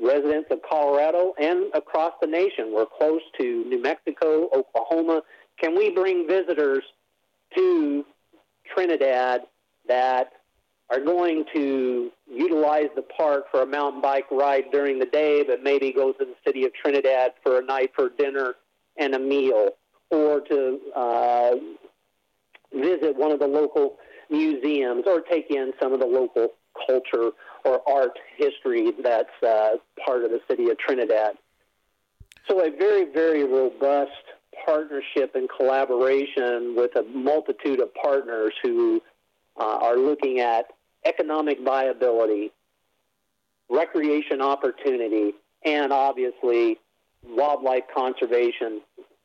residents 0.00 0.48
of 0.50 0.60
Colorado 0.68 1.34
and 1.40 1.66
across 1.74 2.14
the 2.20 2.26
nation. 2.26 2.72
We're 2.72 2.86
close 2.86 3.20
to 3.38 3.64
New 3.64 3.82
Mexico, 3.82 4.48
Oklahoma. 4.54 5.22
Can 5.58 5.76
we 5.76 5.90
bring 5.90 6.26
visitors 6.26 6.84
to 7.54 8.04
Trinidad 8.72 9.42
that 9.88 10.32
are 10.90 11.00
going 11.00 11.44
to 11.54 12.10
utilize 12.28 12.88
the 12.96 13.02
park 13.02 13.44
for 13.50 13.62
a 13.62 13.66
mountain 13.66 14.00
bike 14.00 14.26
ride 14.30 14.64
during 14.72 14.98
the 14.98 15.06
day, 15.06 15.44
but 15.44 15.62
maybe 15.62 15.92
go 15.92 16.12
to 16.12 16.24
the 16.24 16.34
city 16.44 16.64
of 16.64 16.72
Trinidad 16.74 17.32
for 17.42 17.58
a 17.58 17.64
night 17.64 17.92
for 17.94 18.10
dinner 18.10 18.54
and 18.96 19.14
a 19.14 19.18
meal, 19.18 19.70
or 20.10 20.40
to 20.40 20.80
uh, 20.96 21.52
visit 22.74 23.16
one 23.16 23.30
of 23.30 23.38
the 23.38 23.46
local 23.46 23.96
museums, 24.30 25.04
or 25.06 25.20
take 25.20 25.50
in 25.50 25.72
some 25.80 25.92
of 25.92 26.00
the 26.00 26.06
local 26.06 26.48
culture 26.86 27.30
or 27.64 27.88
art 27.88 28.18
history 28.36 28.92
that's 29.02 29.42
uh, 29.46 29.76
part 30.04 30.24
of 30.24 30.30
the 30.30 30.40
city 30.48 30.70
of 30.70 30.78
Trinidad. 30.78 31.34
So, 32.48 32.64
a 32.64 32.70
very, 32.70 33.04
very 33.04 33.44
robust 33.44 34.10
partnership 34.64 35.34
and 35.34 35.48
collaboration 35.48 36.74
with 36.76 36.96
a 36.96 37.02
multitude 37.02 37.80
of 37.80 37.94
partners 37.94 38.52
who 38.62 39.00
uh, 39.58 39.78
are 39.80 39.96
looking 39.96 40.40
at 40.40 40.66
economic 41.04 41.60
viability, 41.62 42.52
recreation 43.68 44.40
opportunity, 44.40 45.34
and 45.64 45.92
obviously 45.92 46.78
wildlife 47.26 47.84
conservation 47.94 48.80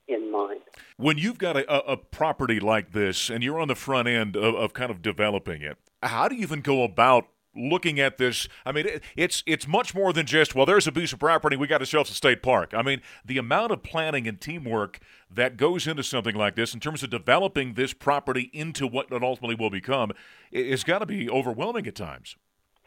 in 0.08 0.32
mind. 0.32 0.62
When 0.98 1.18
you've 1.18 1.38
got 1.38 1.58
a, 1.58 1.92
a 1.92 1.98
property 1.98 2.60
like 2.60 2.92
this 2.92 3.30
and 3.30 3.44
you're 3.44 3.60
on 3.60 3.68
the 3.68 3.76
front 3.76 4.08
end 4.08 4.36
of, 4.36 4.56
of 4.56 4.74
kind 4.74 4.92
of 4.92 5.02
developing 5.02 5.62
it, 5.62 5.78
how 6.04 6.28
do 6.28 6.36
you 6.36 6.44
even 6.44 6.62
go 6.62 6.84
about 6.84 7.28
looking 7.56 8.00
at 8.00 8.18
this, 8.18 8.48
I 8.66 8.72
mean, 8.72 8.86
it, 8.86 9.04
it's 9.16 9.44
it's 9.46 9.68
much 9.68 9.96
more 9.96 10.14
than 10.14 10.26
just 10.26 10.56
well, 10.56 10.66
there's 10.66 10.88
a 10.88 10.92
piece 10.92 11.14
of 11.14 11.20
property, 11.20 11.56
we 11.56 11.68
got 11.68 11.82
ourselves 11.82 12.10
a 12.10 12.14
state 12.14 12.42
park. 12.42 12.74
I 12.74 12.82
mean, 12.82 13.02
the 13.24 13.38
amount 13.38 13.72
of 13.72 13.84
planning 13.84 14.28
and 14.28 14.40
teamwork 14.40 15.00
that 15.30 15.58
goes 15.58 15.88
into 15.88 16.04
something 16.04 16.36
like 16.36 16.56
this 16.56 16.74
in 16.74 16.80
terms 16.80 17.04
of 17.04 17.10
developing 17.10 17.74
this 17.74 17.94
property 17.94 18.50
into 18.54 18.88
what 18.88 19.12
it 19.12 19.24
ultimately 19.24 19.56
will 19.56 19.70
become 19.70 20.12
is 20.52 20.84
got 20.84 21.00
to 21.00 21.06
be 21.06 21.30
overwhelming 21.30 21.88
at 21.88 21.96
times. 21.96 22.36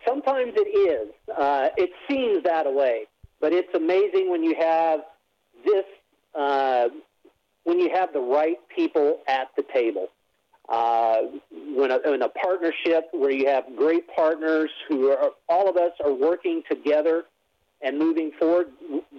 Sometimes 0.07 0.53
it 0.57 0.61
is. 0.61 1.13
Uh, 1.37 1.69
it 1.77 1.91
seems 2.09 2.43
that 2.45 2.73
way, 2.73 3.07
but 3.41 3.53
it's 3.53 3.73
amazing 3.75 4.31
when 4.31 4.43
you 4.43 4.55
have 4.59 5.01
this. 5.65 5.85
Uh, 6.35 6.89
when 7.69 7.79
you 7.79 7.91
have 7.93 8.15
the 8.15 8.21
right 8.21 8.57
people 8.75 9.21
at 9.29 9.49
the 9.55 9.63
table. 9.75 10.09
Uh, 10.69 11.23
when 11.75 11.91
a, 11.91 11.99
in 12.13 12.23
a 12.23 12.29
partnership 12.29 13.09
where 13.13 13.31
you 13.31 13.47
have 13.47 13.65
great 13.75 14.05
partners 14.15 14.71
who 14.89 15.09
are 15.09 15.31
all 15.49 15.69
of 15.69 15.77
us 15.77 15.93
are 16.05 16.13
working 16.13 16.63
together 16.71 17.25
and 17.81 17.99
moving 17.99 18.31
forward, 18.39 18.67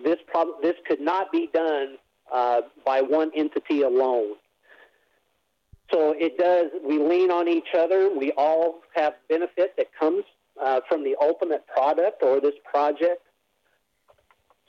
this 0.03 0.17
prob- 0.27 0.62
this 0.62 0.75
could 0.88 1.01
not 1.01 1.31
be 1.31 1.49
done 1.51 1.97
uh, 2.31 2.62
by 2.85 3.01
one 3.01 3.31
entity 3.35 3.81
alone. 3.81 4.35
So 5.91 6.13
it 6.17 6.38
does. 6.38 6.67
We 6.88 6.99
lean 6.99 7.31
on 7.31 7.47
each 7.47 7.73
other. 7.75 8.12
We 8.15 8.31
all 8.33 8.81
have 8.95 9.15
benefit 9.27 9.73
that 9.77 9.88
comes 9.99 10.23
uh, 10.62 10.81
from 10.88 11.03
the 11.03 11.15
ultimate 11.19 11.65
product 11.65 12.21
or 12.21 12.39
this 12.39 12.53
project. 12.63 13.23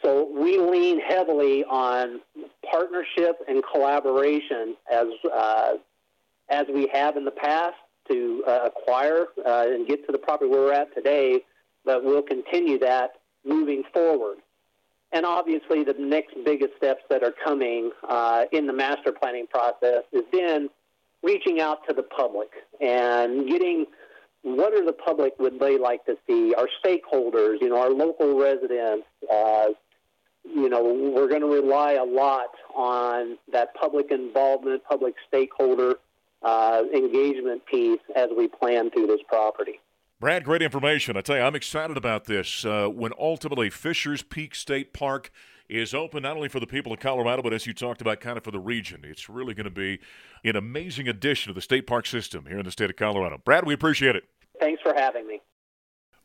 So 0.02 0.30
we 0.34 0.58
lean 0.58 0.98
heavily 0.98 1.62
on 1.64 2.20
partnership 2.70 3.36
and 3.46 3.62
collaboration 3.70 4.76
as 4.90 5.08
uh, 5.30 5.72
as 6.50 6.66
we 6.72 6.88
have 6.92 7.16
in 7.16 7.24
the 7.24 7.30
past 7.30 7.76
to 8.08 8.42
uh, 8.46 8.60
acquire 8.64 9.26
uh, 9.46 9.66
and 9.68 9.86
get 9.86 10.04
to 10.06 10.12
the 10.12 10.18
property 10.18 10.50
where 10.50 10.60
we're 10.60 10.72
at 10.72 10.92
today, 10.94 11.40
but 11.84 12.04
we'll 12.04 12.22
continue 12.22 12.78
that 12.78 13.12
moving 13.44 13.82
forward. 13.92 14.38
And 15.12 15.24
obviously, 15.24 15.82
the 15.82 15.94
next 15.98 16.34
biggest 16.44 16.76
steps 16.76 17.02
that 17.10 17.22
are 17.22 17.34
coming 17.44 17.90
uh, 18.08 18.44
in 18.52 18.66
the 18.66 18.72
master 18.72 19.12
planning 19.12 19.46
process 19.46 20.04
is 20.12 20.22
then 20.32 20.70
reaching 21.22 21.60
out 21.60 21.86
to 21.88 21.94
the 21.94 22.02
public 22.02 22.50
and 22.80 23.48
getting 23.48 23.86
what 24.42 24.72
are 24.72 24.84
the 24.84 24.92
public 24.92 25.34
would 25.38 25.58
they 25.58 25.78
like 25.78 26.04
to 26.06 26.16
see, 26.26 26.54
our 26.54 26.68
stakeholders, 26.84 27.60
you 27.60 27.68
know, 27.68 27.80
our 27.80 27.90
local 27.90 28.38
residents. 28.38 29.06
Uh, 29.30 29.66
you 30.44 30.70
know, 30.70 30.82
we're 30.82 31.28
going 31.28 31.42
to 31.42 31.46
rely 31.46 31.92
a 31.92 32.04
lot 32.04 32.48
on 32.74 33.36
that 33.52 33.74
public 33.74 34.10
involvement, 34.10 34.82
public 34.84 35.14
stakeholder 35.28 35.96
uh, 36.42 36.82
engagement 36.94 37.64
piece 37.66 38.00
as 38.16 38.28
we 38.36 38.48
plan 38.48 38.90
through 38.90 39.06
this 39.06 39.20
property. 39.28 39.80
Brad, 40.20 40.44
great 40.44 40.60
information. 40.60 41.16
I 41.16 41.22
tell 41.22 41.36
you, 41.36 41.42
I'm 41.42 41.54
excited 41.54 41.96
about 41.96 42.24
this. 42.26 42.64
Uh, 42.64 42.88
when 42.88 43.12
ultimately 43.18 43.70
Fisher's 43.70 44.22
Peak 44.22 44.54
State 44.54 44.92
Park 44.92 45.30
is 45.70 45.94
open, 45.94 46.24
not 46.24 46.36
only 46.36 46.48
for 46.48 46.60
the 46.60 46.66
people 46.66 46.92
of 46.92 46.98
Colorado, 46.98 47.42
but 47.42 47.52
as 47.52 47.66
you 47.66 47.72
talked 47.72 48.00
about, 48.00 48.20
kind 48.20 48.36
of 48.36 48.44
for 48.44 48.50
the 48.50 48.58
region. 48.58 49.00
It's 49.04 49.28
really 49.28 49.54
going 49.54 49.64
to 49.64 49.70
be 49.70 50.00
an 50.44 50.56
amazing 50.56 51.08
addition 51.08 51.50
to 51.50 51.54
the 51.54 51.62
state 51.62 51.86
park 51.86 52.06
system 52.06 52.46
here 52.46 52.58
in 52.58 52.64
the 52.64 52.72
state 52.72 52.90
of 52.90 52.96
Colorado. 52.96 53.40
Brad, 53.42 53.64
we 53.64 53.72
appreciate 53.72 54.16
it. 54.16 54.24
Thanks 54.58 54.82
for 54.82 54.92
having 54.94 55.26
me. 55.26 55.40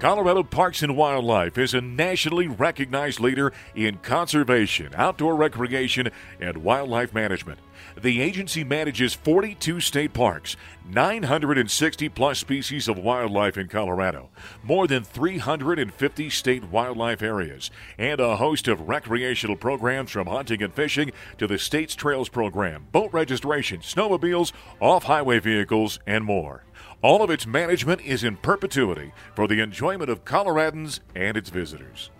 Colorado 0.00 0.42
Parks 0.42 0.82
and 0.82 0.96
Wildlife 0.96 1.58
is 1.58 1.74
a 1.74 1.80
nationally 1.82 2.48
recognized 2.48 3.20
leader 3.20 3.52
in 3.74 3.98
conservation, 3.98 4.94
outdoor 4.96 5.36
recreation, 5.36 6.08
and 6.40 6.56
wildlife 6.56 7.12
management. 7.12 7.58
The 8.00 8.22
agency 8.22 8.64
manages 8.64 9.12
42 9.12 9.78
state 9.80 10.14
parks, 10.14 10.56
960 10.88 12.08
plus 12.08 12.38
species 12.38 12.88
of 12.88 12.96
wildlife 12.96 13.58
in 13.58 13.68
Colorado, 13.68 14.30
more 14.62 14.86
than 14.86 15.04
350 15.04 16.30
state 16.30 16.64
wildlife 16.64 17.20
areas, 17.20 17.70
and 17.98 18.20
a 18.20 18.36
host 18.36 18.68
of 18.68 18.88
recreational 18.88 19.56
programs 19.56 20.10
from 20.10 20.28
hunting 20.28 20.62
and 20.62 20.72
fishing 20.72 21.12
to 21.36 21.46
the 21.46 21.58
state's 21.58 21.94
trails 21.94 22.30
program, 22.30 22.86
boat 22.90 23.12
registration, 23.12 23.80
snowmobiles, 23.80 24.52
off 24.80 25.04
highway 25.04 25.40
vehicles, 25.40 25.98
and 26.06 26.24
more. 26.24 26.64
All 27.02 27.22
of 27.22 27.30
its 27.30 27.46
management 27.46 28.02
is 28.02 28.24
in 28.24 28.36
perpetuity 28.36 29.12
for 29.34 29.48
the 29.48 29.62
enjoyment 29.62 30.10
of 30.10 30.26
Coloradans 30.26 31.00
and 31.14 31.34
its 31.34 31.48
visitors. 31.48 32.10